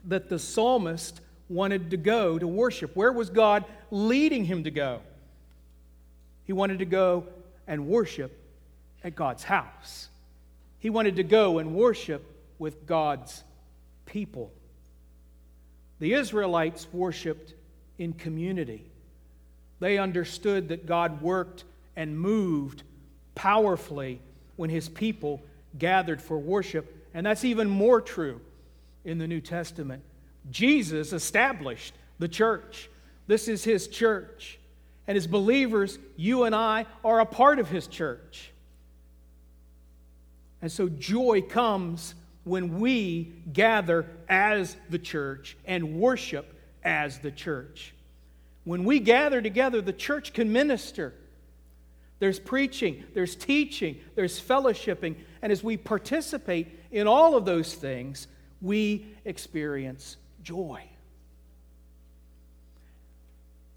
that 0.05 0.30
the 0.30 0.39
psalmist 0.39 1.22
wanted 1.51 1.91
to 1.91 1.97
go 1.97 2.39
to 2.39 2.47
worship. 2.47 2.95
Where 2.95 3.12
was 3.12 3.30
God 3.30 3.66
leading 3.91 4.45
him 4.45 4.64
to 4.64 4.72
go? 4.72 5.01
He 6.45 6.53
wanted 6.53 6.80
to 6.80 6.86
go 6.86 7.26
and 7.68 7.88
worship 7.88 8.38
at 9.03 9.16
God's 9.16 9.43
house. 9.43 10.07
He 10.80 10.89
wanted 10.89 11.18
to 11.18 11.24
go 11.24 11.59
and 11.59 11.76
worship 11.76 12.24
with 12.57 12.88
God's 12.88 13.43
people. 14.05 14.51
The 15.99 16.14
Israelites 16.14 16.88
worshiped 16.91 17.53
in 17.97 18.14
community. 18.14 18.91
They 19.82 19.98
understood 19.98 20.70
that 20.70 20.86
God 20.86 21.22
worked 21.22 21.66
and 21.98 22.18
moved 22.18 22.84
powerfully 23.36 24.22
when 24.56 24.70
his 24.70 24.88
people 24.88 25.42
gathered 25.78 26.22
for 26.22 26.38
worship, 26.38 26.96
and 27.14 27.26
that's 27.26 27.44
even 27.44 27.68
more 27.68 28.00
true 28.00 28.40
in 29.04 29.18
the 29.18 29.28
New 29.28 29.42
Testament. 29.42 30.04
Jesus 30.52 31.14
established 31.14 31.96
the 32.20 32.28
church. 32.28 32.90
This 33.26 33.48
is 33.48 33.64
his 33.64 33.88
church. 33.88 34.60
And 35.08 35.18
as 35.18 35.26
believers, 35.26 35.98
you 36.16 36.44
and 36.44 36.54
I 36.54 36.86
are 37.04 37.20
a 37.20 37.26
part 37.26 37.58
of 37.58 37.68
his 37.68 37.88
church. 37.88 38.52
And 40.62 40.72
so 40.72 40.90
joy 40.90 41.42
comes 41.42 42.14
when 42.44 42.80
we 42.80 43.34
gather 43.52 44.06
as 44.30 44.78
the 44.92 45.00
church 45.00 45.58
and 45.66 45.96
worship 45.96 46.54
as 46.84 47.18
the 47.20 47.32
church. 47.32 47.96
When 48.64 48.84
we 48.84 48.99
gather 48.99 49.41
together, 49.41 49.82
the 49.82 49.93
church 49.93 50.34
can 50.34 50.51
minister. 50.51 51.14
There's 52.20 52.39
preaching, 52.39 53.03
there's 53.16 53.36
teaching, 53.36 53.99
there's 54.16 54.39
fellowshipping. 54.39 55.16
And 55.41 55.51
as 55.51 55.64
we 55.64 55.78
participate 55.78 56.68
in 56.91 57.07
all 57.07 57.36
of 57.36 57.45
those 57.45 57.74
things, 57.74 58.28
we 58.62 59.07
experience 59.26 60.18
joy. 60.43 60.84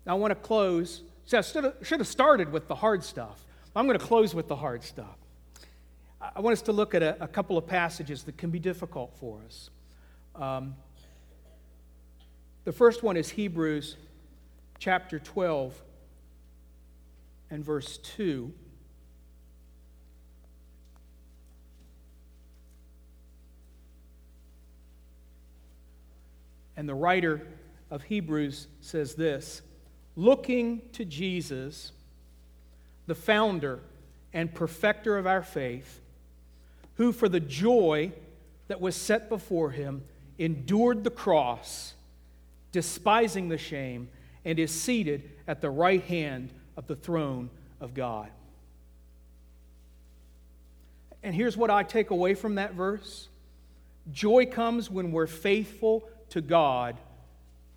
Now, 0.05 0.13
I 0.13 0.19
want 0.19 0.33
to 0.33 0.35
close. 0.35 1.03
See, 1.25 1.39
I 1.39 1.41
should 1.41 2.01
have 2.01 2.07
started 2.07 2.53
with 2.53 2.69
the 2.69 2.75
hard 2.75 3.03
stuff. 3.03 3.43
I'm 3.75 3.87
going 3.87 3.99
to 3.99 4.05
close 4.05 4.35
with 4.35 4.47
the 4.47 4.57
hard 4.57 4.83
stuff. 4.83 5.17
I 6.21 6.41
want 6.41 6.53
us 6.53 6.63
to 6.63 6.73
look 6.73 6.95
at 6.95 7.03
a, 7.03 7.23
a 7.25 7.29
couple 7.29 7.57
of 7.57 7.67
passages 7.67 8.25
that 8.25 8.37
can 8.37 8.51
be 8.51 8.59
difficult 8.59 9.15
for 9.19 9.41
us. 9.47 9.71
Um, 10.35 10.75
the 12.65 12.73
first 12.73 13.03
one 13.03 13.17
is 13.17 13.31
Hebrews 13.31 13.97
chapter 14.79 15.19
12 15.19 15.81
and 17.51 17.65
verse 17.65 17.99
2. 17.99 18.53
And 26.77 26.89
the 26.89 26.95
writer 26.95 27.47
of 27.91 28.03
Hebrews 28.03 28.67
says 28.81 29.15
this 29.15 29.63
looking 30.17 30.83
to 30.93 31.05
Jesus, 31.05 31.93
the 33.07 33.15
founder 33.15 33.81
and 34.33 34.53
perfecter 34.53 35.17
of 35.17 35.27
our 35.27 35.43
faith, 35.43 36.01
who 36.97 37.13
for 37.13 37.29
the 37.29 37.41
joy 37.41 38.13
that 38.69 38.81
was 38.81 38.97
set 38.97 39.29
before 39.29 39.71
him 39.71 40.03
endured 40.39 41.05
the 41.05 41.11
cross, 41.11 41.95
despising 42.73 43.49
the 43.49 43.59
shame, 43.59 44.09
and 44.45 44.59
is 44.59 44.71
seated 44.71 45.31
at 45.47 45.61
the 45.61 45.71
right 45.71 46.03
hand 46.03 46.53
of 46.77 46.87
the 46.87 46.97
throne 46.97 47.51
of 47.81 47.95
God. 47.95 48.31
And 51.23 51.35
here's 51.35 51.57
what 51.57 51.71
I 51.71 51.83
take 51.83 52.11
away 52.11 52.35
from 52.35 52.57
that 52.57 52.75
verse 52.75 53.29
joy 54.13 54.45
comes 54.45 54.91
when 54.91 55.13
we're 55.13 55.27
faithful 55.27 56.05
to 56.31 56.43
God 56.43 56.97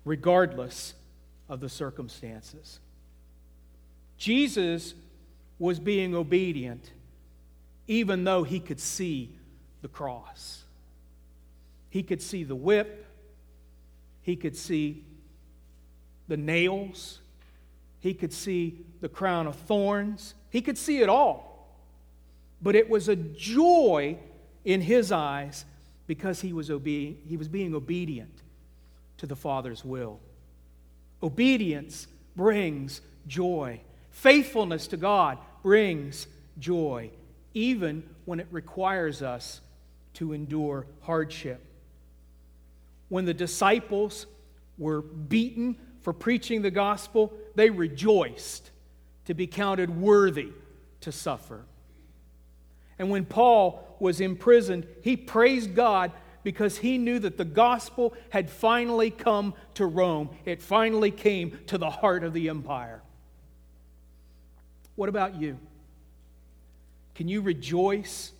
regardless 0.04 0.94
of 1.48 1.60
the 1.60 1.68
circumstances. 1.68 2.80
Jesus 4.18 4.94
was 5.58 5.80
being 5.80 6.14
obedient 6.14 6.92
even 7.86 8.24
though 8.24 8.42
he 8.42 8.60
could 8.60 8.78
see 8.78 9.34
the 9.80 9.88
cross. 9.88 10.62
He 11.88 12.02
could 12.02 12.20
see 12.20 12.44
the 12.44 12.54
whip, 12.54 13.06
he 14.20 14.36
could 14.36 14.54
see 14.54 15.04
the 16.28 16.36
nails, 16.36 17.20
he 18.00 18.14
could 18.14 18.32
see 18.32 18.78
the 19.00 19.08
crown 19.08 19.46
of 19.46 19.56
thorns, 19.56 20.34
he 20.50 20.60
could 20.60 20.78
see 20.78 21.00
it 21.00 21.08
all. 21.08 21.48
But 22.62 22.74
it 22.76 22.88
was 22.88 23.08
a 23.08 23.16
joy 23.16 24.18
in 24.64 24.80
his 24.80 25.12
eyes 25.12 25.64
because 26.06 26.40
he 26.40 26.52
was, 26.52 26.70
obe- 26.70 26.86
he 26.86 27.36
was 27.36 27.48
being 27.48 27.74
obedient 27.74 28.42
to 29.18 29.26
the 29.26 29.36
Father's 29.36 29.84
will. 29.84 30.20
Obedience 31.22 32.06
brings 32.36 33.00
joy. 33.26 33.80
Faithfulness 34.10 34.86
to 34.88 34.96
God 34.96 35.38
brings 35.62 36.26
joy, 36.58 37.10
even 37.54 38.02
when 38.24 38.40
it 38.40 38.48
requires 38.50 39.22
us 39.22 39.60
to 40.14 40.32
endure 40.32 40.86
hardship. 41.02 41.64
When 43.08 43.24
the 43.24 43.34
disciples 43.34 44.26
were 44.76 45.02
beaten 45.02 45.76
for 46.00 46.12
preaching 46.12 46.62
the 46.62 46.70
gospel, 46.70 47.32
they 47.54 47.70
rejoiced 47.70 48.70
to 49.26 49.34
be 49.34 49.46
counted 49.46 50.00
worthy 50.00 50.50
to 51.00 51.12
suffer. 51.12 51.64
And 52.98 53.10
when 53.10 53.24
Paul 53.24 53.96
was 54.00 54.20
imprisoned, 54.20 54.86
he 55.02 55.16
praised 55.16 55.74
God 55.74 56.12
because 56.42 56.78
he 56.78 56.98
knew 56.98 57.18
that 57.18 57.36
the 57.36 57.44
gospel 57.44 58.14
had 58.30 58.48
finally 58.48 59.10
come 59.10 59.54
to 59.74 59.86
Rome. 59.86 60.30
It 60.44 60.62
finally 60.62 61.10
came 61.10 61.58
to 61.66 61.78
the 61.78 61.90
heart 61.90 62.24
of 62.24 62.32
the 62.32 62.48
empire. 62.48 63.02
What 64.96 65.08
about 65.08 65.40
you? 65.40 65.58
Can 67.14 67.28
you 67.28 67.40
rejoice 67.40 68.32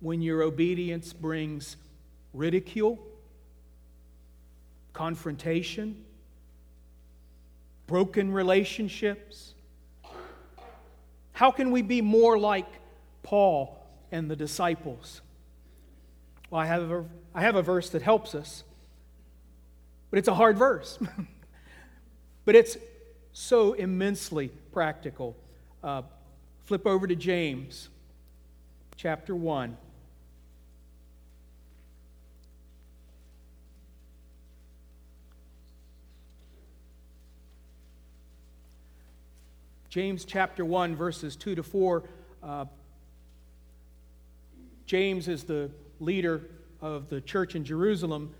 when 0.00 0.20
your 0.20 0.42
obedience 0.42 1.12
brings 1.12 1.76
ridicule, 2.32 2.98
confrontation, 4.92 6.04
broken 7.86 8.32
relationships? 8.32 9.54
How 11.32 11.50
can 11.50 11.70
we 11.70 11.82
be 11.82 12.00
more 12.00 12.38
like 12.38 12.68
Paul 13.22 13.76
and 14.12 14.30
the 14.30 14.36
disciples? 14.36 15.20
Well, 16.50 16.60
I 16.60 16.66
have 16.66 16.90
a, 16.90 17.04
I 17.34 17.42
have 17.42 17.56
a 17.56 17.62
verse 17.62 17.90
that 17.90 18.02
helps 18.02 18.34
us, 18.34 18.64
but 20.10 20.18
it's 20.18 20.28
a 20.28 20.34
hard 20.34 20.56
verse. 20.56 20.98
but 22.44 22.54
it's 22.54 22.76
so 23.32 23.72
immensely 23.72 24.48
practical. 24.72 25.36
Uh, 25.82 26.02
flip 26.64 26.86
over 26.86 27.06
to 27.06 27.16
James 27.16 27.88
chapter 28.96 29.34
1. 29.34 29.76
James 39.94 40.24
chapter 40.24 40.64
1, 40.64 40.96
verses 40.96 41.36
2 41.36 41.54
to 41.54 41.62
4. 41.62 42.02
Uh, 42.42 42.64
James 44.86 45.28
is 45.28 45.44
the 45.44 45.70
leader 46.00 46.40
of 46.80 47.08
the 47.08 47.20
church 47.20 47.54
in 47.54 47.64
Jerusalem, 47.64 48.34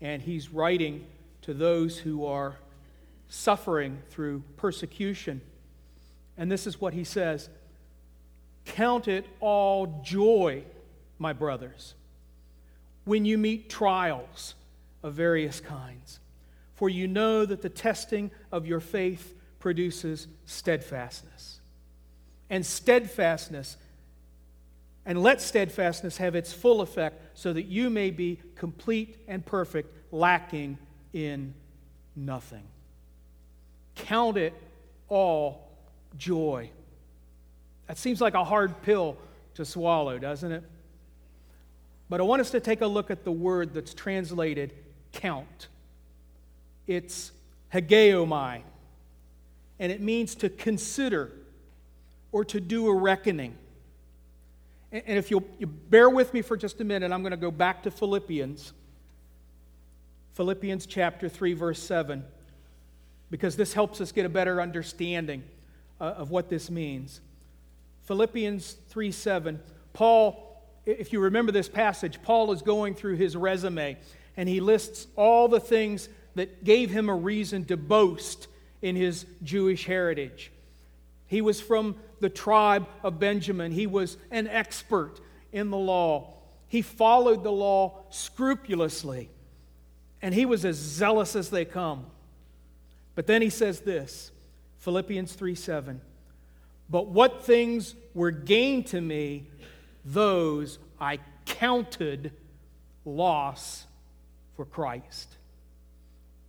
and 0.00 0.22
he's 0.22 0.50
writing 0.50 1.04
to 1.42 1.52
those 1.52 1.98
who 1.98 2.26
are 2.26 2.54
suffering 3.26 3.98
through 4.10 4.44
persecution. 4.56 5.40
And 6.38 6.48
this 6.48 6.64
is 6.64 6.80
what 6.80 6.94
he 6.94 7.02
says 7.02 7.48
Count 8.64 9.08
it 9.08 9.26
all 9.40 10.00
joy, 10.04 10.62
my 11.18 11.32
brothers, 11.32 11.94
when 13.04 13.24
you 13.24 13.36
meet 13.36 13.68
trials 13.68 14.54
of 15.02 15.14
various 15.14 15.58
kinds, 15.58 16.20
for 16.76 16.88
you 16.88 17.08
know 17.08 17.44
that 17.44 17.62
the 17.62 17.68
testing 17.68 18.30
of 18.52 18.64
your 18.64 18.78
faith 18.78 19.34
produces 19.60 20.26
steadfastness. 20.46 21.60
And 22.48 22.66
steadfastness 22.66 23.76
and 25.06 25.22
let 25.22 25.40
steadfastness 25.40 26.18
have 26.18 26.34
its 26.34 26.52
full 26.52 26.82
effect, 26.82 27.38
so 27.38 27.52
that 27.52 27.64
you 27.64 27.90
may 27.90 28.10
be 28.10 28.38
complete 28.54 29.16
and 29.26 29.44
perfect, 29.44 29.92
lacking 30.12 30.78
in 31.12 31.54
nothing. 32.14 32.62
Count 33.94 34.36
it 34.36 34.52
all 35.08 35.68
joy. 36.18 36.70
That 37.86 37.98
seems 37.98 38.20
like 38.20 38.34
a 38.34 38.44
hard 38.44 38.82
pill 38.82 39.16
to 39.54 39.64
swallow, 39.64 40.18
doesn't 40.18 40.52
it? 40.52 40.62
But 42.08 42.20
I 42.20 42.24
want 42.24 42.40
us 42.40 42.50
to 42.50 42.60
take 42.60 42.80
a 42.80 42.86
look 42.86 43.10
at 43.10 43.24
the 43.24 43.32
word 43.32 43.72
that's 43.72 43.94
translated 43.94 44.74
count. 45.12 45.68
It's 46.86 47.32
hegeomai, 47.72 48.62
and 49.80 49.90
it 49.90 50.00
means 50.00 50.36
to 50.36 50.50
consider 50.50 51.32
or 52.30 52.44
to 52.44 52.60
do 52.60 52.86
a 52.86 52.94
reckoning. 52.94 53.56
And 54.92 55.18
if 55.18 55.30
you'll 55.30 55.44
you 55.58 55.66
bear 55.66 56.10
with 56.10 56.34
me 56.34 56.42
for 56.42 56.56
just 56.56 56.80
a 56.80 56.84
minute, 56.84 57.10
I'm 57.10 57.22
going 57.22 57.32
to 57.32 57.36
go 57.36 57.50
back 57.50 57.82
to 57.84 57.90
Philippians. 57.90 58.72
Philippians 60.34 60.86
chapter 60.86 61.28
3, 61.28 61.54
verse 61.54 61.82
7, 61.82 62.24
because 63.30 63.56
this 63.56 63.72
helps 63.72 64.00
us 64.00 64.12
get 64.12 64.26
a 64.26 64.28
better 64.28 64.60
understanding 64.60 65.42
uh, 66.00 66.04
of 66.04 66.30
what 66.30 66.48
this 66.48 66.70
means. 66.70 67.20
Philippians 68.04 68.76
3 68.90 69.10
7, 69.10 69.60
Paul, 69.94 70.62
if 70.84 71.12
you 71.12 71.20
remember 71.20 71.52
this 71.52 71.68
passage, 71.68 72.22
Paul 72.22 72.52
is 72.52 72.60
going 72.60 72.94
through 72.94 73.16
his 73.16 73.34
resume 73.34 73.96
and 74.36 74.48
he 74.48 74.60
lists 74.60 75.06
all 75.16 75.48
the 75.48 75.60
things 75.60 76.08
that 76.34 76.64
gave 76.64 76.90
him 76.90 77.08
a 77.08 77.14
reason 77.14 77.64
to 77.66 77.76
boast 77.76 78.46
in 78.82 78.96
his 78.96 79.26
Jewish 79.42 79.86
heritage. 79.86 80.50
He 81.26 81.40
was 81.40 81.60
from 81.60 81.96
the 82.20 82.28
tribe 82.28 82.86
of 83.02 83.18
Benjamin, 83.18 83.72
he 83.72 83.86
was 83.86 84.16
an 84.30 84.46
expert 84.48 85.20
in 85.52 85.70
the 85.70 85.76
law. 85.76 86.34
He 86.68 86.82
followed 86.82 87.42
the 87.42 87.52
law 87.52 88.04
scrupulously, 88.10 89.30
and 90.22 90.34
he 90.34 90.44
was 90.44 90.64
as 90.64 90.76
zealous 90.76 91.34
as 91.34 91.50
they 91.50 91.64
come. 91.64 92.06
But 93.14 93.26
then 93.26 93.42
he 93.42 93.50
says 93.50 93.80
this 93.80 94.30
Philippians 94.78 95.32
3 95.32 95.54
7. 95.54 96.00
But 96.88 97.06
what 97.06 97.44
things 97.44 97.94
were 98.14 98.30
gained 98.30 98.88
to 98.88 99.00
me, 99.00 99.46
those 100.04 100.78
I 101.00 101.18
counted 101.46 102.32
loss 103.04 103.86
for 104.56 104.64
Christ. 104.64 105.36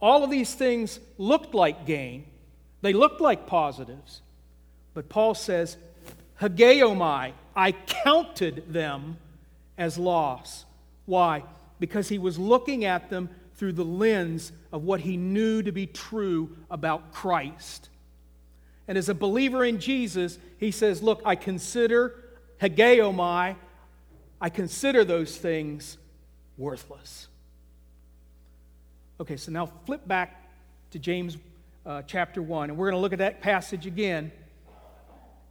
All 0.02 0.24
of 0.24 0.32
these 0.32 0.54
things 0.54 0.99
looked 1.18 1.54
like 1.54 1.86
gain, 1.86 2.26
they 2.82 2.93
looked 2.93 3.22
like 3.22 3.45
positives. 3.45 4.22
But 4.93 5.08
Paul 5.08 5.36
says, 5.36 5.78
Hegeomai, 6.41 7.32
I 7.56 7.72
counted 7.72 8.74
them 8.74 9.18
as 9.78 9.97
loss. 9.97 10.66
Why? 11.06 11.43
Because 11.80 12.10
he 12.10 12.18
was 12.18 12.38
looking 12.38 12.84
at 12.84 13.10
them 13.10 13.30
through 13.56 13.74
the 13.74 13.86
lens 13.86 14.52
of 14.72 14.84
what 14.84 15.02
he 15.02 15.18
knew 15.18 15.62
to 15.62 15.72
be 15.72 15.86
true 15.86 16.58
about 16.70 17.14
Christ. 17.14 17.89
And 18.88 18.97
as 18.97 19.08
a 19.08 19.14
believer 19.14 19.64
in 19.64 19.80
Jesus, 19.80 20.39
he 20.58 20.72
says, 20.72 21.04
Look, 21.04 21.22
I 21.24 21.36
consider 21.36 22.16
Hegeomai, 22.60 23.56
I 24.39 24.49
consider 24.49 25.04
those 25.04 25.38
things 25.38 25.97
worthless. 26.58 27.28
Okay, 29.22 29.38
so 29.38 29.51
now 29.51 29.67
flip 29.86 30.07
back 30.07 30.49
to 30.89 30.97
James 30.97 31.38
uh, 31.86 32.01
chapter 32.07 32.41
1, 32.41 32.72
and 32.72 32.80
we're 32.80 32.88
going 32.89 32.97
to 32.97 33.01
look 33.01 33.13
at 33.13 33.19
that 33.19 33.39
passage 33.39 33.86
again. 33.86 34.32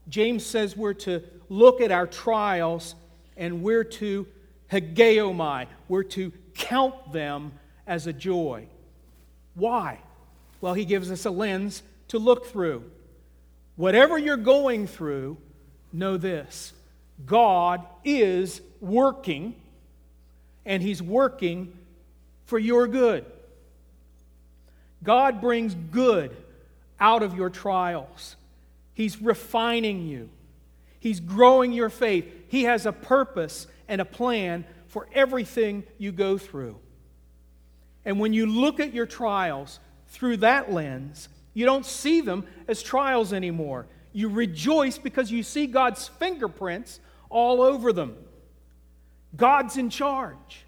James 0.09 0.45
says 0.45 0.77
we're 0.77 0.93
to 0.95 1.23
look 1.49 1.81
at 1.81 1.93
our 1.93 2.09
trials 2.09 2.97
and 3.37 3.63
we're 3.63 3.85
to 3.85 4.27
hegeomai, 4.73 5.69
we're 5.87 6.03
to 6.03 6.33
count 6.55 7.13
them 7.13 7.53
as 7.87 8.09
a 8.09 8.13
joy. 8.13 8.67
Why? 9.55 10.01
Well, 10.61 10.75
he 10.75 10.85
gives 10.85 11.09
us 11.13 11.25
a 11.25 11.31
lens 11.31 11.85
to 12.09 12.19
look 12.19 12.47
through. 12.47 12.83
Whatever 13.77 14.19
you're 14.19 14.37
going 14.37 14.89
through, 14.89 15.37
know 15.93 16.17
this 16.17 16.73
God 17.25 17.87
is 18.05 18.63
working, 18.81 19.55
and 20.67 20.83
He's 20.83 21.01
working 21.01 21.79
for 22.47 22.59
your 22.59 22.89
good. 22.89 23.25
God 25.03 25.41
brings 25.41 25.75
good 25.75 26.37
out 26.99 27.23
of 27.23 27.35
your 27.35 27.51
trials. 27.51 28.37
He's 28.95 29.21
refining 29.21 30.07
you, 30.07 30.29
He's 30.99 31.21
growing 31.21 31.73
your 31.73 31.91
faith. 31.91 32.27
He 32.49 32.65
has 32.65 32.85
a 32.85 32.93
purpose 32.93 33.67
and 33.89 34.01
a 34.01 34.05
plan 34.05 34.65
for 34.89 35.09
everything 35.15 35.85
you 35.99 36.13
go 36.13 36.37
through. 36.37 36.77
And 38.05 38.19
when 38.19 38.33
you 38.33 38.47
look 38.47 38.81
at 38.81 38.93
your 38.93 39.07
trials 39.07 39.79
through 40.09 40.39
that 40.39 40.73
lens, 40.73 41.29
you 41.55 41.65
don't 41.65 41.87
see 41.87 42.21
them 42.21 42.47
as 42.69 42.83
trials 42.83 43.33
anymore. 43.33 43.87
You 44.13 44.29
rejoice 44.29 44.99
because 44.99 45.31
you 45.31 45.43
see 45.43 45.67
God's 45.67 46.09
fingerprints 46.09 47.01
all 47.29 47.63
over 47.63 47.93
them. 47.93 48.17
God's 49.37 49.77
in 49.77 49.91
charge. 49.91 50.65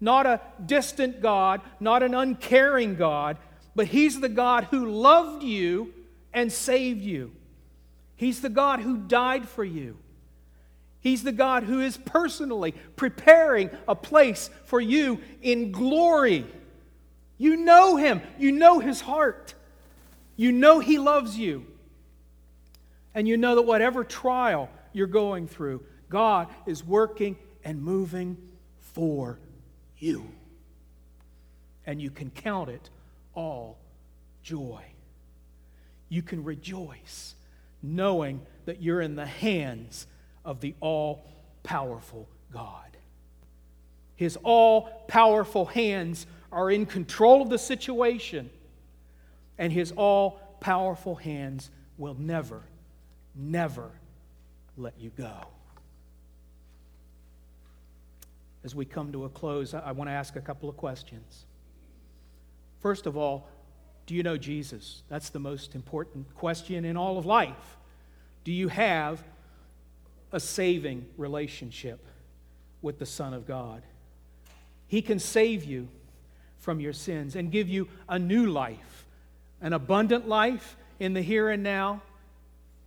Not 0.00 0.26
a 0.26 0.40
distant 0.64 1.20
God, 1.20 1.60
not 1.80 2.02
an 2.02 2.14
uncaring 2.14 2.94
God, 2.94 3.36
but 3.74 3.86
He's 3.86 4.20
the 4.20 4.28
God 4.28 4.64
who 4.64 4.90
loved 4.90 5.42
you 5.42 5.92
and 6.32 6.52
saved 6.52 7.02
you. 7.02 7.32
He's 8.16 8.40
the 8.40 8.48
God 8.48 8.80
who 8.80 8.96
died 8.96 9.48
for 9.48 9.64
you. 9.64 9.96
He's 11.00 11.22
the 11.22 11.32
God 11.32 11.62
who 11.62 11.80
is 11.80 11.96
personally 11.96 12.74
preparing 12.96 13.70
a 13.86 13.94
place 13.94 14.50
for 14.64 14.80
you 14.80 15.20
in 15.42 15.72
glory. 15.72 16.44
You 17.38 17.56
know 17.56 17.96
Him, 17.96 18.20
you 18.38 18.52
know 18.52 18.80
His 18.80 19.00
heart, 19.00 19.54
you 20.36 20.52
know 20.52 20.80
He 20.80 20.98
loves 20.98 21.36
you. 21.36 21.66
And 23.14 23.26
you 23.26 23.36
know 23.36 23.56
that 23.56 23.62
whatever 23.62 24.04
trial 24.04 24.68
you're 24.92 25.08
going 25.08 25.48
through, 25.48 25.82
God 26.08 26.48
is 26.66 26.84
working 26.84 27.36
and 27.64 27.82
moving 27.82 28.36
for 28.80 29.40
you. 29.98 30.26
And 31.86 32.00
you 32.00 32.10
can 32.10 32.30
count 32.30 32.68
it 32.68 32.90
all 33.34 33.78
joy. 34.42 34.82
You 36.08 36.22
can 36.22 36.44
rejoice 36.44 37.34
knowing 37.82 38.40
that 38.64 38.82
you're 38.82 39.00
in 39.00 39.14
the 39.14 39.26
hands 39.26 40.06
of 40.44 40.60
the 40.60 40.74
all 40.80 41.24
powerful 41.62 42.28
God. 42.52 42.96
His 44.16 44.36
all 44.42 45.04
powerful 45.06 45.66
hands 45.66 46.26
are 46.50 46.70
in 46.70 46.86
control 46.86 47.42
of 47.42 47.50
the 47.50 47.58
situation, 47.58 48.50
and 49.58 49.72
His 49.72 49.92
all 49.92 50.40
powerful 50.60 51.14
hands 51.14 51.70
will 51.98 52.16
never, 52.18 52.62
never 53.34 53.90
let 54.76 54.94
you 54.98 55.10
go. 55.16 55.46
As 58.64 58.74
we 58.74 58.84
come 58.84 59.12
to 59.12 59.24
a 59.24 59.28
close, 59.28 59.74
I 59.74 59.92
want 59.92 60.08
to 60.08 60.14
ask 60.14 60.36
a 60.36 60.40
couple 60.40 60.68
of 60.68 60.76
questions. 60.76 61.46
First 62.80 63.06
of 63.06 63.16
all, 63.16 63.48
do 64.06 64.14
you 64.14 64.22
know 64.22 64.36
Jesus? 64.36 65.02
That's 65.08 65.30
the 65.30 65.38
most 65.38 65.74
important 65.74 66.34
question 66.34 66.84
in 66.84 66.96
all 66.96 67.18
of 67.18 67.26
life. 67.26 67.76
Do 68.44 68.52
you 68.52 68.68
have 68.68 69.22
a 70.32 70.40
saving 70.40 71.06
relationship 71.16 72.04
with 72.80 72.98
the 72.98 73.06
Son 73.06 73.34
of 73.34 73.46
God? 73.46 73.82
He 74.86 75.02
can 75.02 75.18
save 75.18 75.64
you 75.64 75.88
from 76.58 76.80
your 76.80 76.92
sins 76.92 77.36
and 77.36 77.52
give 77.52 77.68
you 77.68 77.88
a 78.08 78.18
new 78.18 78.46
life, 78.46 79.06
an 79.60 79.72
abundant 79.72 80.26
life 80.26 80.76
in 80.98 81.12
the 81.12 81.22
here 81.22 81.50
and 81.50 81.62
now, 81.62 82.02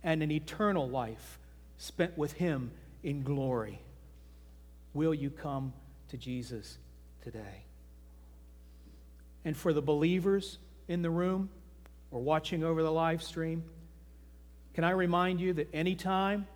and 0.02 0.22
an 0.22 0.30
eternal 0.30 0.88
life 0.88 1.38
spent 1.78 2.18
with 2.18 2.32
Him 2.32 2.72
in 3.02 3.22
glory. 3.22 3.80
Will 4.94 5.14
you 5.14 5.30
come 5.30 5.72
to 6.08 6.16
Jesus 6.16 6.78
today? 7.22 7.64
And 9.44 9.56
for 9.56 9.72
the 9.72 9.82
believers 9.82 10.58
in 10.88 11.02
the 11.02 11.10
room 11.10 11.50
or 12.10 12.20
watching 12.20 12.62
over 12.62 12.82
the 12.82 12.92
live 12.92 13.22
stream, 13.22 13.64
can 14.74 14.84
I 14.84 14.90
remind 14.90 15.40
you 15.40 15.52
that 15.54 15.68
anytime 15.74 16.46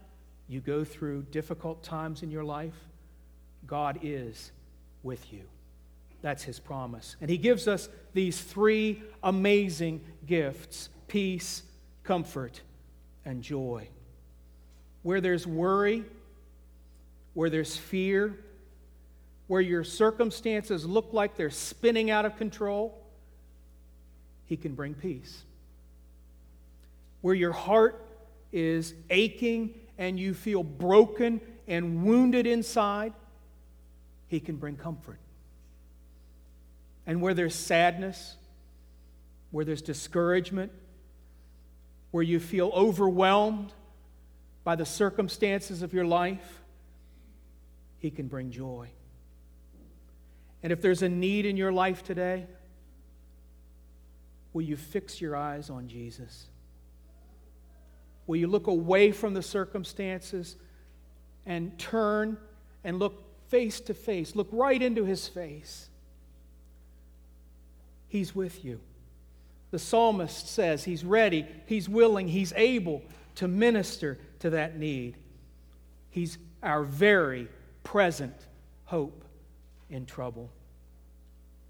you 0.48 0.60
go 0.60 0.84
through 0.84 1.22
difficult 1.30 1.82
times 1.82 2.22
in 2.22 2.30
your 2.30 2.44
life, 2.44 2.76
God 3.66 3.98
is 4.02 4.52
with 5.02 5.32
you. 5.32 5.42
That's 6.22 6.42
his 6.42 6.58
promise. 6.58 7.16
And 7.20 7.30
he 7.30 7.38
gives 7.38 7.68
us 7.68 7.88
these 8.14 8.40
three 8.40 9.02
amazing 9.22 10.02
gifts 10.26 10.88
peace, 11.08 11.62
comfort, 12.04 12.60
and 13.24 13.42
joy. 13.42 13.88
Where 15.02 15.20
there's 15.20 15.46
worry, 15.46 16.04
where 17.36 17.50
there's 17.50 17.76
fear, 17.76 18.34
where 19.46 19.60
your 19.60 19.84
circumstances 19.84 20.86
look 20.86 21.12
like 21.12 21.36
they're 21.36 21.50
spinning 21.50 22.10
out 22.10 22.24
of 22.24 22.34
control, 22.38 22.98
He 24.46 24.56
can 24.56 24.74
bring 24.74 24.94
peace. 24.94 25.42
Where 27.20 27.34
your 27.34 27.52
heart 27.52 28.02
is 28.52 28.94
aching 29.10 29.74
and 29.98 30.18
you 30.18 30.32
feel 30.32 30.62
broken 30.62 31.42
and 31.68 32.06
wounded 32.06 32.46
inside, 32.46 33.12
He 34.28 34.40
can 34.40 34.56
bring 34.56 34.76
comfort. 34.76 35.18
And 37.06 37.20
where 37.20 37.34
there's 37.34 37.54
sadness, 37.54 38.36
where 39.50 39.66
there's 39.66 39.82
discouragement, 39.82 40.72
where 42.12 42.22
you 42.22 42.40
feel 42.40 42.70
overwhelmed 42.74 43.74
by 44.64 44.74
the 44.74 44.86
circumstances 44.86 45.82
of 45.82 45.92
your 45.92 46.06
life, 46.06 46.62
He 47.98 48.10
can 48.10 48.28
bring 48.28 48.50
joy. 48.50 48.88
And 50.62 50.72
if 50.72 50.80
there's 50.80 51.02
a 51.02 51.08
need 51.08 51.46
in 51.46 51.56
your 51.56 51.72
life 51.72 52.02
today, 52.02 52.46
will 54.52 54.62
you 54.62 54.76
fix 54.76 55.20
your 55.20 55.36
eyes 55.36 55.70
on 55.70 55.88
Jesus? 55.88 56.46
Will 58.26 58.36
you 58.36 58.48
look 58.48 58.66
away 58.66 59.12
from 59.12 59.34
the 59.34 59.42
circumstances 59.42 60.56
and 61.44 61.78
turn 61.78 62.36
and 62.82 62.98
look 62.98 63.22
face 63.48 63.80
to 63.82 63.94
face? 63.94 64.34
Look 64.34 64.48
right 64.50 64.80
into 64.80 65.04
his 65.04 65.28
face. 65.28 65.88
He's 68.08 68.34
with 68.34 68.64
you. 68.64 68.80
The 69.70 69.78
psalmist 69.78 70.48
says 70.48 70.84
he's 70.84 71.04
ready, 71.04 71.46
he's 71.66 71.88
willing, 71.88 72.28
he's 72.28 72.52
able 72.56 73.02
to 73.36 73.48
minister 73.48 74.18
to 74.38 74.50
that 74.50 74.78
need. 74.78 75.16
He's 76.10 76.38
our 76.62 76.82
very 76.82 77.48
present 77.86 78.34
hope 78.84 79.24
in 79.90 80.04
trouble. 80.06 80.50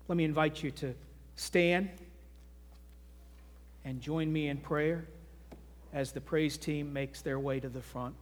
Let 0.09 0.17
me 0.17 0.25
invite 0.25 0.63
you 0.63 0.71
to 0.71 0.95
stand 1.35 1.91
and 3.85 4.01
join 4.01 4.33
me 4.33 4.49
in 4.49 4.57
prayer 4.57 5.05
as 5.93 6.13
the 6.13 6.21
praise 6.23 6.57
team 6.57 6.91
makes 6.91 7.21
their 7.21 7.39
way 7.39 7.61
to 7.61 7.69
the 7.69 7.83
front. 7.83 8.15